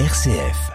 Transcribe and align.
RCF. 0.00 0.72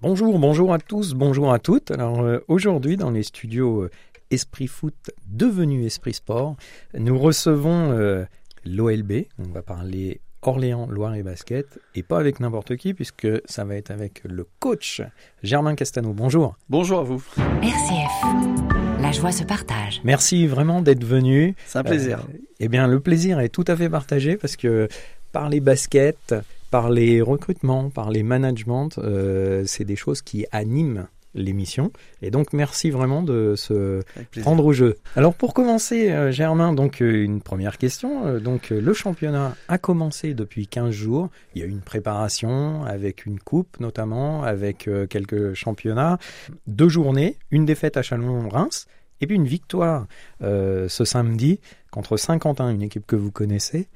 Bonjour, 0.00 0.40
bonjour 0.40 0.74
à 0.74 0.78
tous, 0.80 1.14
bonjour 1.14 1.52
à 1.52 1.60
toutes. 1.60 1.92
Alors 1.92 2.22
euh, 2.22 2.40
aujourd'hui 2.48 2.96
dans 2.96 3.12
les 3.12 3.22
studios 3.22 3.82
euh, 3.82 3.90
Esprit 4.32 4.66
Foot 4.66 5.12
devenu 5.28 5.84
Esprit 5.86 6.14
Sport, 6.14 6.56
nous 6.98 7.16
recevons 7.16 7.92
euh, 7.92 8.24
l'OLB. 8.64 9.26
On 9.38 9.52
va 9.52 9.62
parler 9.62 10.20
Orléans, 10.42 10.88
Loire 10.88 11.14
et 11.14 11.22
Basket, 11.22 11.78
et 11.94 12.02
pas 12.02 12.18
avec 12.18 12.40
n'importe 12.40 12.74
qui, 12.74 12.94
puisque 12.94 13.28
ça 13.44 13.64
va 13.64 13.76
être 13.76 13.92
avec 13.92 14.22
le 14.24 14.44
coach 14.58 15.02
Germain 15.44 15.76
Castano. 15.76 16.12
Bonjour. 16.12 16.56
Bonjour 16.68 16.98
à 16.98 17.02
vous. 17.04 17.24
RCF. 17.62 19.00
La 19.00 19.12
joie 19.12 19.30
se 19.30 19.44
partage. 19.44 20.00
Merci 20.02 20.48
vraiment 20.48 20.82
d'être 20.82 21.04
venu. 21.04 21.54
C'est 21.64 21.78
un 21.78 21.84
plaisir. 21.84 22.26
Euh, 22.28 22.38
eh 22.58 22.66
bien, 22.66 22.88
le 22.88 22.98
plaisir 22.98 23.38
est 23.38 23.50
tout 23.50 23.64
à 23.68 23.76
fait 23.76 23.88
partagé 23.88 24.36
parce 24.36 24.56
que 24.56 24.88
par 25.30 25.48
les 25.48 25.60
baskets, 25.60 26.34
par 26.72 26.90
les 26.90 27.20
recrutements, 27.22 27.90
par 27.90 28.10
les 28.10 28.24
managements, 28.24 28.88
euh, 28.98 29.62
c'est 29.66 29.84
des 29.84 29.94
choses 29.94 30.22
qui 30.22 30.46
animent 30.50 31.06
l'émission. 31.34 31.92
Et 32.22 32.30
donc, 32.30 32.52
merci 32.52 32.90
vraiment 32.90 33.22
de 33.22 33.54
se 33.56 34.00
prendre 34.40 34.64
au 34.64 34.72
jeu. 34.72 34.96
Alors, 35.14 35.34
pour 35.34 35.54
commencer, 35.54 36.10
euh, 36.10 36.32
Germain, 36.32 36.72
donc 36.72 37.00
une 37.00 37.40
première 37.40 37.78
question. 37.78 38.38
donc, 38.40 38.70
le 38.70 38.92
championnat 38.92 39.54
a 39.68 39.78
commencé 39.78 40.34
depuis 40.34 40.66
15 40.66 40.90
jours. 40.90 41.28
Il 41.54 41.60
y 41.60 41.64
a 41.64 41.68
eu 41.68 41.70
une 41.70 41.82
préparation 41.82 42.84
avec 42.84 43.26
une 43.26 43.38
coupe, 43.38 43.78
notamment, 43.78 44.42
avec 44.42 44.88
quelques 45.08 45.54
championnats. 45.54 46.18
Deux 46.66 46.88
journées, 46.88 47.36
une 47.50 47.66
défaite 47.66 47.96
à 47.96 48.02
Chalon-Reims 48.02 48.86
et 49.22 49.26
puis 49.26 49.36
une 49.36 49.46
victoire 49.46 50.06
euh, 50.42 50.88
ce 50.88 51.04
samedi 51.04 51.60
contre 51.90 52.16
Saint-Quentin, 52.16 52.70
une 52.70 52.82
équipe 52.82 53.06
que 53.06 53.16
vous 53.16 53.30
connaissez. 53.30 53.88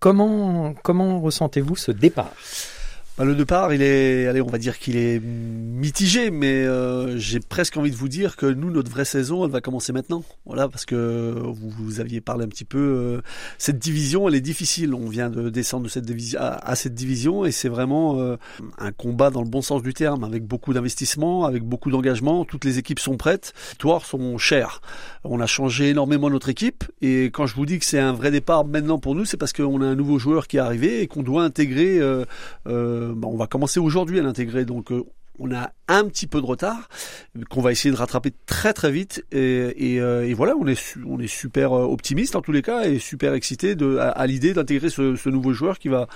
Comment, 0.00 0.74
comment 0.84 1.20
ressentez-vous 1.20 1.74
ce 1.74 1.90
départ? 1.90 2.32
Bah, 3.18 3.24
le 3.24 3.34
départ, 3.34 3.74
il 3.74 3.82
est, 3.82 4.28
allez, 4.28 4.40
on 4.40 4.46
va 4.46 4.58
dire 4.58 4.78
qu'il 4.78 4.96
est 4.96 5.20
mitigé, 5.20 6.30
mais 6.30 6.64
euh, 6.64 7.18
j'ai 7.18 7.40
presque 7.40 7.76
envie 7.76 7.90
de 7.90 7.96
vous 7.96 8.08
dire 8.08 8.36
que 8.36 8.46
nous, 8.46 8.70
notre 8.70 8.92
vraie 8.92 9.04
saison, 9.04 9.44
elle 9.44 9.50
va 9.50 9.60
commencer 9.60 9.92
maintenant. 9.92 10.22
Voilà, 10.46 10.68
parce 10.68 10.86
que 10.86 11.34
vous, 11.36 11.68
vous 11.68 11.98
aviez 11.98 12.20
parlé 12.20 12.44
un 12.44 12.48
petit 12.48 12.64
peu. 12.64 12.78
Euh, 12.78 13.20
cette 13.58 13.80
division, 13.80 14.28
elle 14.28 14.36
est 14.36 14.40
difficile. 14.40 14.94
On 14.94 15.08
vient 15.08 15.30
de 15.30 15.50
descendre 15.50 15.82
de 15.82 15.88
cette 15.88 16.04
division 16.06 16.38
à, 16.40 16.76
cette 16.76 16.94
division, 16.94 17.44
et 17.44 17.50
c'est 17.50 17.68
vraiment 17.68 18.20
euh, 18.20 18.36
un 18.78 18.92
combat 18.92 19.30
dans 19.30 19.42
le 19.42 19.48
bon 19.48 19.62
sens 19.62 19.82
du 19.82 19.94
terme, 19.94 20.22
avec 20.22 20.44
beaucoup 20.44 20.72
d'investissement, 20.72 21.44
avec 21.44 21.64
beaucoup 21.64 21.90
d'engagement. 21.90 22.44
Toutes 22.44 22.64
les 22.64 22.78
équipes 22.78 23.00
sont 23.00 23.16
prêtes. 23.16 23.52
Les 23.56 23.70
victoires 23.70 24.06
sont 24.06 24.38
chères. 24.38 24.80
On 25.24 25.40
a 25.40 25.46
changé 25.46 25.88
énormément 25.88 26.30
notre 26.30 26.50
équipe, 26.50 26.84
et 27.02 27.24
quand 27.24 27.46
je 27.46 27.56
vous 27.56 27.66
dis 27.66 27.80
que 27.80 27.84
c'est 27.84 27.98
un 27.98 28.12
vrai 28.12 28.30
départ 28.30 28.64
maintenant 28.64 29.00
pour 29.00 29.16
nous, 29.16 29.24
c'est 29.24 29.36
parce 29.36 29.52
qu'on 29.52 29.82
a 29.82 29.86
un 29.86 29.96
nouveau 29.96 30.20
joueur 30.20 30.46
qui 30.46 30.58
est 30.58 30.60
arrivé 30.60 31.02
et 31.02 31.08
qu'on 31.08 31.24
doit 31.24 31.42
intégrer. 31.42 32.00
Bah, 33.14 33.28
on 33.30 33.36
va 33.36 33.46
commencer 33.46 33.80
aujourd'hui 33.80 34.18
à 34.18 34.22
l'intégrer. 34.22 34.64
Donc 34.64 34.92
euh, 34.92 35.04
on 35.38 35.52
a 35.52 35.70
un 35.86 36.04
petit 36.08 36.26
peu 36.26 36.40
de 36.40 36.46
retard 36.46 36.88
qu'on 37.48 37.60
va 37.60 37.70
essayer 37.70 37.92
de 37.92 37.96
rattraper 37.96 38.32
très 38.46 38.72
très 38.72 38.90
vite 38.90 39.24
et, 39.30 40.00
euh, 40.00 40.34
voilà 40.36 40.54
on 40.56 40.66
est 40.66 41.26
super 41.28 41.70
optimiste 41.70 42.34
en 42.34 42.42
tous 42.42 42.50
les 42.50 42.60
cas 42.60 42.86
et 42.86 42.98
super 42.98 43.34
excité 43.34 43.76
à, 44.00 44.26
l'idée 44.26 44.52
d'intégrer 44.52 44.90
ce, 44.90 45.28
nouveau 45.28 45.52
joueur 45.52 45.78
qui 45.78 45.88
va 45.88 46.08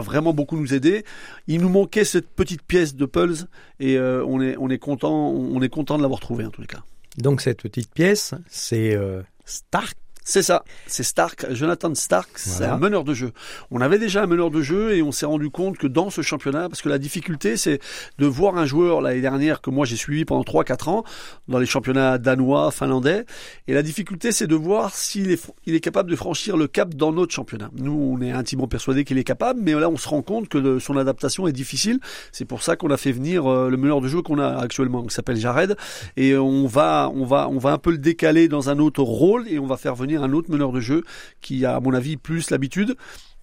vraiment 0.00 0.32
beaucoup 0.32 0.56
nous 0.56 0.74
aider. 0.74 1.04
Il 1.46 1.60
nous 1.60 1.68
manquait 1.68 2.04
cette 2.04 2.28
petite 2.28 2.62
pièce 2.62 2.96
de 2.96 3.06
Pulse 3.06 3.46
et 3.78 3.96
on 3.96 4.40
est 4.40 4.56
on 4.58 4.68
est 4.70 4.78
content 4.78 5.30
on 5.30 5.62
est 5.62 5.68
content 5.68 5.96
de 5.96 6.02
l'avoir 6.02 6.18
trouvé 6.18 6.44
en 6.44 6.50
tous 6.50 6.62
les 6.62 6.66
cas. 6.66 6.82
Donc 7.16 7.42
cette 7.42 7.62
petite 7.62 7.94
pièce 7.94 8.34
c'est 8.48 8.98
Stark 9.44 9.96
c'est 10.26 10.42
ça, 10.42 10.64
c'est 10.86 11.02
Stark, 11.02 11.46
Jonathan 11.52 11.94
Stark, 11.94 12.30
c'est 12.36 12.64
un 12.64 12.78
meneur 12.78 13.04
de 13.04 13.12
jeu. 13.12 13.32
On 13.70 13.82
avait 13.82 13.98
déjà 13.98 14.22
un 14.22 14.26
meneur 14.26 14.50
de 14.50 14.62
jeu 14.62 14.96
et 14.96 15.02
on 15.02 15.12
s'est 15.12 15.26
rendu 15.26 15.50
compte 15.50 15.76
que 15.76 15.86
dans 15.86 16.08
ce 16.08 16.22
championnat, 16.22 16.70
parce 16.70 16.80
que 16.80 16.88
la 16.88 16.98
difficulté 16.98 17.58
c'est 17.58 17.78
de 18.18 18.26
voir 18.26 18.56
un 18.56 18.64
joueur 18.64 19.02
l'année 19.02 19.20
dernière 19.20 19.60
que 19.60 19.68
moi 19.68 19.84
j'ai 19.84 19.96
suivi 19.96 20.24
pendant 20.24 20.42
3-4 20.42 20.88
ans 20.88 21.04
dans 21.46 21.58
les 21.58 21.66
championnats 21.66 22.16
danois, 22.16 22.70
finlandais, 22.70 23.26
et 23.68 23.74
la 23.74 23.82
difficulté 23.82 24.32
c'est 24.32 24.46
de 24.46 24.54
voir 24.54 24.94
s'il 24.94 25.30
est, 25.30 25.46
il 25.66 25.74
est 25.74 25.80
capable 25.80 26.10
de 26.10 26.16
franchir 26.16 26.56
le 26.56 26.68
cap 26.68 26.94
dans 26.94 27.12
notre 27.12 27.34
championnat. 27.34 27.70
Nous 27.76 27.92
on 27.92 28.22
est 28.22 28.32
intimement 28.32 28.66
persuadés 28.66 29.04
qu'il 29.04 29.18
est 29.18 29.24
capable, 29.24 29.60
mais 29.62 29.72
là 29.74 29.90
on 29.90 29.98
se 29.98 30.08
rend 30.08 30.22
compte 30.22 30.48
que 30.48 30.78
son 30.78 30.96
adaptation 30.96 31.46
est 31.46 31.52
difficile. 31.52 32.00
C'est 32.32 32.46
pour 32.46 32.62
ça 32.62 32.76
qu'on 32.76 32.90
a 32.90 32.96
fait 32.96 33.12
venir 33.12 33.46
euh, 33.46 33.68
le 33.68 33.76
meneur 33.76 34.00
de 34.00 34.08
jeu 34.08 34.22
qu'on 34.22 34.38
a 34.38 34.56
actuellement, 34.56 35.04
qui 35.04 35.14
s'appelle 35.14 35.36
Jared, 35.36 35.76
et 36.16 36.34
on 36.34 36.66
va, 36.66 37.12
on 37.14 37.26
va, 37.26 37.46
on 37.50 37.58
va 37.58 37.72
un 37.72 37.78
peu 37.78 37.90
le 37.90 37.98
décaler 37.98 38.48
dans 38.48 38.70
un 38.70 38.78
autre 38.78 39.02
rôle 39.02 39.46
et 39.48 39.58
on 39.58 39.66
va 39.66 39.76
faire 39.76 39.94
venir 39.94 40.13
un 40.16 40.32
autre 40.32 40.50
meneur 40.50 40.72
de 40.72 40.80
jeu 40.80 41.04
qui 41.40 41.64
a, 41.64 41.76
à 41.76 41.80
mon 41.80 41.94
avis, 41.94 42.16
plus 42.16 42.50
l'habitude 42.50 42.96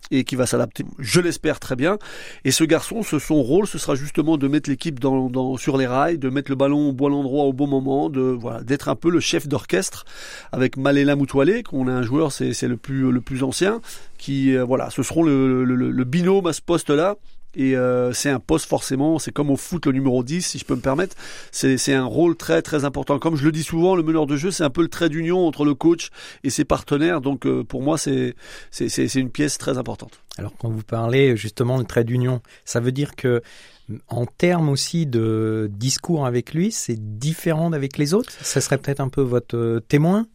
et 0.10 0.24
qui 0.24 0.36
va 0.36 0.46
s'adapter, 0.46 0.84
je 1.00 1.22
l'espère 1.22 1.60
très 1.60 1.76
bien. 1.76 1.98
Et 2.44 2.52
ce 2.52 2.64
garçon, 2.64 3.04
ce, 3.04 3.20
son 3.20 3.42
rôle, 3.42 3.68
ce 3.68 3.78
sera 3.78 3.96
justement 3.96 4.38
de 4.38 4.48
mettre 4.48 4.70
l'équipe 4.70 5.00
dans, 5.00 5.58
sur 5.58 5.78
les 5.78 5.88
rails, 5.88 6.18
de 6.18 6.30
mettre 6.30 6.52
le 6.52 6.56
ballon 6.56 6.90
au 6.90 6.92
bon 6.92 7.14
endroit 7.14 7.46
au 7.46 7.54
bon 7.54 7.68
moment, 7.68 8.10
de 8.10 8.22
voilà, 8.22 8.62
d'être 8.64 8.90
un 8.90 8.96
peu 8.96 9.10
le 9.10 9.20
chef 9.20 9.48
d'orchestre 9.48 10.06
avec 10.52 10.76
Malela 10.76 11.16
Moutoualé, 11.16 11.64
qu'on 11.64 11.88
a 11.88 11.92
un 11.92 12.02
joueur, 12.02 12.32
c'est 12.32 12.62
le 12.64 12.78
plus 12.78 13.12
le 13.12 13.22
plus 13.22 13.44
ancien, 13.44 13.82
qui 14.18 14.56
euh, 14.56 14.64
voilà, 14.64 14.90
ce 14.90 15.02
seront 15.04 15.24
le, 15.24 16.04
binôme 16.04 16.48
à 16.48 16.54
ce 16.54 16.62
poste-là 16.62 17.16
et 17.56 17.76
euh, 17.76 18.14
c'est 18.14 18.30
un 18.30 18.40
poste 18.40 18.68
forcément, 18.68 19.20
c'est 19.20 19.32
comme 19.32 19.50
au 19.50 19.58
foot 19.58 19.86
le 19.86 19.92
numéro 19.92 20.24
10 20.24 20.42
si 20.42 20.58
je 20.58 20.66
peux 20.66 20.76
me 20.76 20.82
permettre, 20.82 21.16
c'est 21.52 21.94
un 21.94 22.06
rôle 22.06 22.36
très 22.36 22.62
très 22.62 22.86
important. 22.86 23.20
Comme 23.20 23.36
je 23.36 23.44
le 23.44 23.52
dis 23.52 23.64
souvent, 23.64 23.96
le 23.96 24.04
meneur 24.04 24.28
de 24.28 24.38
jeu 24.38 24.52
c'est 24.52 24.64
un 24.64 24.70
peu 24.70 24.82
le 24.82 24.88
trait 24.90 25.10
d'union 25.10 25.48
entre 25.48 25.66
le 25.66 25.74
coach 25.74 26.10
et 26.44 26.50
ses 26.50 26.66
partenaires, 26.66 27.22
donc 27.22 27.46
euh, 27.46 27.64
pour 27.64 27.82
moi 27.82 27.98
c'est 27.98 28.36
une 29.16 29.30
pièce 29.30 29.58
très 29.58 29.78
importante. 29.78 30.22
Alors 30.38 30.54
quand 30.58 30.70
vous 30.70 30.84
parlez 30.84 31.36
justement 31.36 31.78
de 31.78 31.84
trait 31.84 32.04
d'union, 32.04 32.42
ça 32.66 32.80
veut 32.80 32.92
dire 32.92 33.16
que 33.16 33.42
en 34.08 34.26
termes 34.26 34.70
aussi 34.70 35.06
de 35.06 35.70
discours 35.72 36.26
avec 36.26 36.54
lui, 36.54 36.72
c'est 36.72 37.18
différent 37.18 37.70
d'avec 37.70 37.98
les 37.98 38.14
autres? 38.14 38.32
Ça 38.42 38.62
serait 38.62 38.78
peut-être 38.78 39.02
un 39.02 39.10
peu 39.10 39.22
votre 39.22 39.58
euh, 39.58 39.80
témoin? 39.80 40.28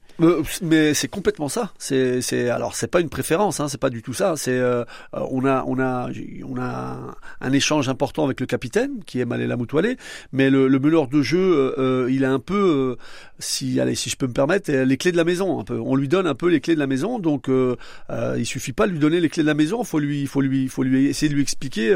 Mais 0.62 0.94
c'est 0.94 1.08
complètement 1.08 1.48
ça. 1.48 1.72
C'est, 1.78 2.20
c'est 2.22 2.48
alors 2.48 2.74
c'est 2.74 2.86
pas 2.86 3.00
une 3.00 3.08
préférence, 3.08 3.60
hein, 3.60 3.68
c'est 3.68 3.80
pas 3.80 3.90
du 3.90 4.02
tout 4.02 4.14
ça. 4.14 4.34
C'est 4.36 4.52
euh, 4.52 4.84
on 5.12 5.44
a 5.44 5.64
on 5.66 5.78
a 5.78 6.08
on 6.48 6.58
a 6.58 7.16
un 7.40 7.52
échange 7.52 7.88
important 7.88 8.24
avec 8.24 8.40
le 8.40 8.46
capitaine 8.46 9.02
qui 9.04 9.20
est 9.20 9.24
Malela 9.24 9.56
Moutoualé, 9.56 9.96
mais 10.32 10.48
le, 10.50 10.68
le 10.68 10.78
meneur 10.78 11.08
de 11.08 11.20
jeu, 11.22 11.74
euh, 11.78 12.08
il 12.10 12.24
a 12.24 12.32
un 12.32 12.38
peu, 12.38 12.96
si 13.38 13.78
allez 13.80 13.94
si 13.94 14.08
je 14.08 14.16
peux 14.16 14.26
me 14.26 14.32
permettre, 14.32 14.72
les 14.72 14.96
clés 14.96 15.12
de 15.12 15.16
la 15.16 15.24
maison. 15.24 15.60
Un 15.60 15.64
peu. 15.64 15.78
On 15.78 15.96
lui 15.96 16.08
donne 16.08 16.26
un 16.26 16.34
peu 16.34 16.48
les 16.48 16.60
clés 16.60 16.74
de 16.74 16.80
la 16.80 16.86
maison, 16.86 17.18
donc 17.18 17.48
il 17.48 18.46
suffit 18.46 18.72
pas 18.72 18.86
de 18.86 18.92
lui 18.92 18.98
donner 18.98 19.20
les 19.20 19.28
clés 19.28 19.42
de 19.42 19.48
la 19.48 19.54
maison. 19.54 19.84
Faut 19.84 19.98
lui 19.98 20.26
faut 20.26 20.40
lui 20.40 20.68
faut 20.68 20.82
lui 20.82 21.06
essayer 21.06 21.28
de 21.28 21.34
lui 21.34 21.42
expliquer 21.42 21.94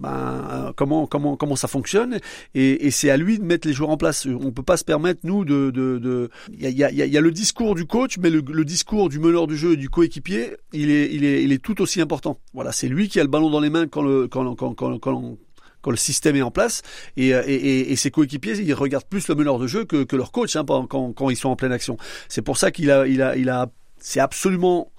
ben, 0.00 0.72
comment 0.76 1.06
comment 1.06 1.36
comment 1.36 1.56
ça 1.56 1.68
fonctionne 1.68 2.18
et, 2.54 2.86
et 2.86 2.90
c'est 2.90 3.10
à 3.10 3.16
lui 3.16 3.38
de 3.38 3.44
mettre 3.44 3.68
les 3.68 3.74
joueurs 3.74 3.90
en 3.90 3.96
place. 3.96 4.26
On 4.26 4.50
peut 4.50 4.62
pas 4.62 4.76
se 4.76 4.84
permettre 4.84 5.20
nous 5.24 5.44
de 5.44 5.70
de 5.70 6.30
il 6.52 6.68
y 6.68 6.84
a, 6.84 6.90
y, 6.90 7.10
y 7.10 7.16
a 7.16 7.20
le 7.20 7.30
discours 7.30 7.59
du 7.74 7.86
coach, 7.86 8.18
mais 8.18 8.30
le, 8.30 8.64
discours 8.64 9.08
du 9.08 9.18
meneur 9.18 9.46
du 9.46 9.56
jeu 9.56 9.72
et 9.72 9.76
du 9.76 9.88
coéquipier, 9.88 10.56
il 10.72 10.90
est, 10.90 11.62
tout 11.62 11.80
aussi 11.82 12.00
important. 12.00 12.38
Voilà, 12.54 12.72
c'est 12.72 12.88
lui 12.88 13.08
qui 13.08 13.20
a 13.20 13.22
le 13.22 13.28
ballon 13.28 13.50
dans 13.50 13.60
les 13.60 13.70
mains 13.70 13.86
quand 13.86 14.02
le, 14.02 14.28
quand, 14.28 14.54
quand, 14.54 14.74
quand, 14.74 14.98
quand 14.98 15.90
le 15.90 15.96
système 15.96 16.36
est 16.36 16.42
en 16.42 16.50
place 16.50 16.82
et, 17.16 17.28
et, 17.28 17.92
et 17.92 17.96
ses 17.96 18.10
coéquipiers 18.10 18.58
ils 18.58 18.74
regardent 18.74 19.04
plus 19.04 19.28
le 19.28 19.34
meneur 19.34 19.58
de 19.58 19.66
jeu 19.66 19.84
que, 19.84 20.16
leur 20.16 20.30
coach 20.32 20.56
hein, 20.56 20.64
quand, 20.66 21.12
quand, 21.12 21.30
ils 21.30 21.36
sont 21.36 21.48
en 21.48 21.56
pleine 21.56 21.72
action. 21.72 21.96
C'est 22.28 22.42
pour 22.42 22.56
ça 22.56 22.70
qu'il 22.70 22.90
a, 22.90 23.06
il 23.06 23.22
a, 23.22 23.36
il 23.36 23.48
a, 23.48 23.70
c'est 23.98 24.20
absolument 24.20 24.90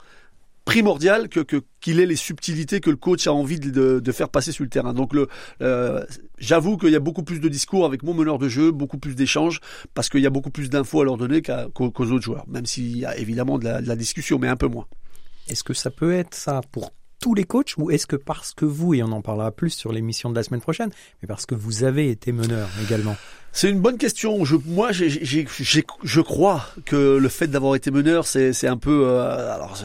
primordial 0.65 1.27
que 1.29 1.41
qu'il 1.79 1.99
ait 1.99 2.05
les 2.05 2.15
subtilités 2.15 2.79
que 2.79 2.89
le 2.89 2.95
coach 2.95 3.27
a 3.27 3.33
envie 3.33 3.59
de, 3.59 4.11
faire 4.11 4.29
passer 4.29 4.51
sur 4.51 4.63
le 4.63 4.69
terrain. 4.69 4.93
Donc 4.93 5.13
le 5.13 5.27
euh, 5.61 6.03
j'avoue 6.37 6.77
qu'il 6.77 6.89
y 6.89 6.95
a 6.95 6.99
beaucoup 6.99 7.23
plus 7.23 7.39
de 7.39 7.49
discours 7.49 7.85
avec 7.85 8.03
mon 8.03 8.13
meneur 8.13 8.37
de 8.37 8.47
jeu, 8.47 8.71
beaucoup 8.71 8.97
plus 8.97 9.15
d'échanges 9.15 9.59
parce 9.93 10.09
qu'il 10.09 10.21
y 10.21 10.27
a 10.27 10.29
beaucoup 10.29 10.51
plus 10.51 10.69
d'infos 10.69 11.01
à 11.01 11.05
leur 11.05 11.17
donner 11.17 11.41
qu'aux 11.41 11.87
autres 11.87 12.21
joueurs, 12.21 12.45
même 12.47 12.65
s'il 12.65 12.97
y 12.97 13.05
a 13.05 13.17
évidemment 13.17 13.57
de 13.57 13.65
la, 13.65 13.81
de 13.81 13.87
la 13.87 13.95
discussion, 13.95 14.37
mais 14.39 14.47
un 14.47 14.55
peu 14.55 14.67
moins. 14.67 14.85
Est-ce 15.47 15.63
que 15.63 15.73
ça 15.73 15.89
peut 15.89 16.13
être 16.13 16.35
ça 16.35 16.61
pour 16.71 16.91
tous 17.19 17.33
les 17.35 17.43
coachs 17.43 17.77
ou 17.77 17.91
est-ce 17.91 18.07
que 18.07 18.15
parce 18.15 18.53
que 18.53 18.65
vous, 18.65 18.93
et 18.93 19.03
on 19.03 19.11
en 19.11 19.21
parlera 19.21 19.51
plus 19.51 19.69
sur 19.69 19.91
l'émission 19.91 20.29
de 20.29 20.35
la 20.35 20.43
semaine 20.43 20.61
prochaine, 20.61 20.89
mais 21.21 21.27
parce 21.27 21.45
que 21.45 21.55
vous 21.55 21.83
avez 21.83 22.09
été 22.09 22.31
meneur 22.31 22.67
également? 22.83 23.15
C'est 23.53 23.69
une 23.69 23.79
bonne 23.79 23.97
question. 23.97 24.45
Je, 24.45 24.55
moi, 24.65 24.91
je 24.91 26.21
crois 26.21 26.65
que 26.85 27.17
le 27.17 27.29
fait 27.29 27.47
d'avoir 27.47 27.75
été 27.75 27.91
meneur, 27.91 28.25
c'est 28.25 28.67
un 28.67 28.77
peu. 28.77 29.05
Euh, 29.05 29.53
alors, 29.53 29.77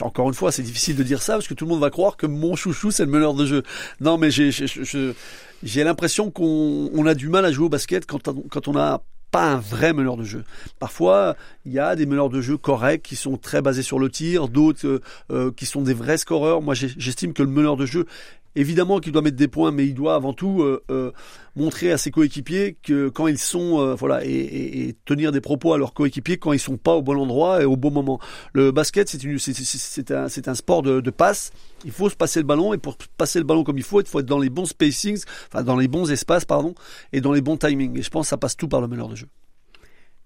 encore 0.00 0.28
une 0.28 0.34
fois, 0.34 0.50
c'est 0.52 0.62
difficile 0.62 0.96
de 0.96 1.02
dire 1.02 1.22
ça 1.22 1.34
parce 1.34 1.46
que 1.46 1.54
tout 1.54 1.64
le 1.64 1.70
monde 1.70 1.80
va 1.80 1.90
croire 1.90 2.16
que 2.16 2.26
mon 2.26 2.56
chouchou, 2.56 2.90
c'est 2.90 3.04
le 3.04 3.10
meneur 3.10 3.34
de 3.34 3.46
jeu. 3.46 3.62
Non, 4.00 4.18
mais 4.18 4.30
j'ai 4.30 5.84
l'impression 5.84 6.30
qu'on 6.30 7.06
a 7.06 7.14
du 7.14 7.28
mal 7.28 7.44
à 7.44 7.52
jouer 7.52 7.66
au 7.66 7.70
basket 7.70 8.06
quand, 8.06 8.28
quand 8.50 8.68
on 8.68 8.76
a 8.76 9.02
pas 9.32 9.50
un 9.50 9.56
vrai 9.56 9.94
meneur 9.94 10.16
de 10.16 10.24
jeu. 10.24 10.44
Parfois, 10.78 11.36
il 11.64 11.72
y 11.72 11.78
a 11.78 11.96
des 11.96 12.06
meneurs 12.06 12.28
de 12.28 12.40
jeu 12.40 12.58
corrects 12.58 13.02
qui 13.02 13.16
sont 13.16 13.38
très 13.38 13.62
basés 13.62 13.82
sur 13.82 13.98
le 13.98 14.10
tir, 14.10 14.46
d'autres 14.46 14.86
euh, 14.86 15.00
euh, 15.30 15.50
qui 15.50 15.64
sont 15.64 15.80
des 15.80 15.94
vrais 15.94 16.18
scoreurs. 16.18 16.60
Moi, 16.60 16.74
j'estime 16.74 17.32
que 17.32 17.42
le 17.42 17.48
meneur 17.48 17.76
de 17.76 17.86
jeu 17.86 18.06
évidemment 18.54 18.98
qu'il 18.98 19.12
doit 19.12 19.22
mettre 19.22 19.36
des 19.36 19.48
points, 19.48 19.70
mais 19.70 19.86
il 19.86 19.94
doit 19.94 20.14
avant 20.14 20.32
tout 20.32 20.62
euh, 20.62 20.82
euh, 20.90 21.12
montrer 21.56 21.92
à 21.92 21.98
ses 21.98 22.10
coéquipiers 22.10 22.76
que 22.82 23.08
quand 23.08 23.26
ils 23.26 23.38
sont, 23.38 23.80
euh, 23.80 23.94
voilà, 23.94 24.24
et, 24.24 24.88
et, 24.88 24.96
tenir 25.04 25.32
des 25.32 25.40
propos 25.40 25.72
à 25.72 25.78
leurs 25.78 25.94
coéquipiers 25.94 26.38
quand 26.38 26.52
ils 26.52 26.58
sont 26.58 26.76
pas 26.76 26.94
au 26.94 27.02
bon 27.02 27.18
endroit 27.18 27.62
et 27.62 27.64
au 27.64 27.76
bon 27.76 27.90
moment. 27.90 28.20
Le 28.52 28.70
basket, 28.70 29.08
c'est 29.08 30.10
un, 30.12 30.54
sport 30.54 30.82
de, 30.82 31.00
de 31.00 31.10
passe. 31.10 31.52
Il 31.84 31.92
faut 31.92 32.10
se 32.10 32.16
passer 32.16 32.40
le 32.40 32.46
ballon 32.46 32.74
et 32.74 32.78
pour 32.78 32.96
passer 33.16 33.38
le 33.38 33.44
ballon 33.44 33.64
comme 33.64 33.78
il 33.78 33.84
faut, 33.84 34.00
il 34.00 34.06
faut 34.06 34.20
être 34.20 34.26
dans 34.26 34.38
les 34.38 34.50
bons 34.50 34.66
spacings, 34.66 35.22
enfin 35.48 35.62
dans 35.62 35.76
les 35.76 35.88
bons 35.88 36.10
espaces, 36.10 36.44
pardon, 36.44 36.74
et 37.12 37.20
dans 37.20 37.32
les 37.32 37.40
bons 37.40 37.56
timings. 37.56 37.98
Et 37.98 38.02
je 38.02 38.10
pense 38.10 38.26
que 38.26 38.30
ça 38.30 38.36
passe 38.36 38.56
tout 38.56 38.68
par 38.68 38.80
le 38.80 38.88
meneur 38.88 39.08
de 39.08 39.16
jeu. 39.16 39.28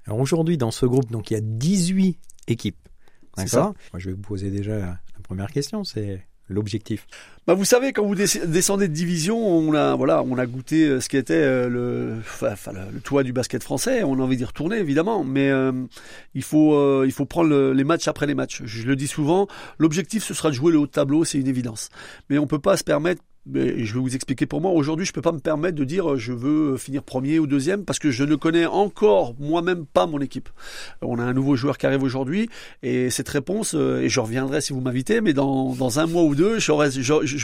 Alors 0.07 0.21
aujourd'hui, 0.21 0.57
dans 0.57 0.71
ce 0.71 0.87
groupe, 0.87 1.11
donc 1.11 1.31
il 1.31 1.35
y 1.35 1.37
a 1.37 1.41
18 1.43 2.19
équipes. 2.49 2.77
D'accord. 3.37 3.75
Moi, 3.93 3.99
je 3.99 4.11
vais 4.11 4.15
vous 4.15 4.23
poser 4.23 4.51
déjà 4.51 4.79
la 4.79 4.99
première 5.23 5.51
question. 5.51 5.85
C'est 5.85 6.27
l'objectif 6.49 7.07
bah 7.47 7.55
vous 7.55 7.65
savez 7.65 7.93
quand 7.93 8.05
vous 8.05 8.17
descendez 8.17 8.89
de 8.89 8.93
division, 8.93 9.39
on 9.39 9.73
a 9.73 9.95
voilà, 9.95 10.25
on 10.25 10.37
a 10.37 10.47
goûté 10.47 10.85
euh, 10.85 11.01
ce 11.01 11.09
qui 11.09 11.17
était 11.17 11.35
euh, 11.35 11.69
le, 11.69 12.17
enfin, 12.19 12.73
le, 12.73 13.01
toit 13.01 13.23
du 13.23 13.33
basket 13.33 13.63
français. 13.63 14.03
On 14.03 14.19
a 14.19 14.23
envie 14.23 14.37
d'y 14.37 14.45
retourner 14.45 14.79
évidemment, 14.79 15.23
mais 15.23 15.49
euh, 15.49 15.71
il 16.35 16.43
faut 16.43 17.05
il 17.05 17.13
faut 17.13 17.25
prendre 17.25 17.71
les 17.71 17.85
matchs 17.85 18.09
après 18.09 18.27
les 18.27 18.35
matchs. 18.35 18.63
Je 18.65 18.85
le 18.85 18.97
dis 18.97 19.07
souvent, 19.07 19.47
l'objectif 19.79 20.25
ce 20.25 20.35
sera 20.35 20.51
de 20.51 20.55
jouer 20.55 20.73
le 20.73 20.79
haut 20.79 20.87
de 20.87 20.91
tableau, 20.91 21.25
c'est 21.25 21.39
une 21.39 21.47
évidence. 21.47 21.91
Mais 22.31 22.39
on 22.39 22.49
peut 22.49 22.59
pas 22.59 22.77
se 22.77 22.83
permettre 22.83 23.23
mais 23.47 23.85
je 23.85 23.95
vais 23.95 24.01
vous 24.01 24.15
expliquer 24.15 24.47
pour 24.47 24.61
moi. 24.61 24.73
Aujourd'hui, 24.73 25.07
je 25.07 25.13
peux 25.13 25.23
pas 25.23 25.33
me 25.33 25.39
permettre 25.39 25.77
de 25.77 25.85
dire 25.85 26.17
je 26.17 26.33
veux 26.33 26.77
finir 26.77 27.03
premier 27.03 27.39
ou 27.39 27.47
deuxième 27.47 27.85
parce 27.85 27.99
que 27.99 28.11
je 28.11 28.25
ne 28.25 28.35
connais 28.35 28.67
encore 28.67 29.35
moi-même 29.39 29.87
pas 29.87 30.07
mon 30.07 30.21
équipe. 30.21 30.49
On 31.03 31.19
a 31.19 31.23
un 31.23 31.33
nouveau 31.33 31.57
joueur 31.57 31.79
qui 31.79 31.87
arrive 31.87 32.03
aujourd'hui 32.03 32.49
et 32.83 33.11
cette 33.11 33.29
réponse, 33.29 33.75
euh, 33.75 34.03
et 34.03 34.09
je 34.09 34.21
reviendrai 34.21 34.61
si 34.61 34.73
vous 34.73 34.81
m'invitez, 34.81 35.21
mais 35.21 35.33
dans, 35.33 35.75
dans 35.75 36.01
un 36.01 36.07
mois 36.07 36.25
ou 36.25 36.35
deux, 36.35 36.59
je, 36.59 36.73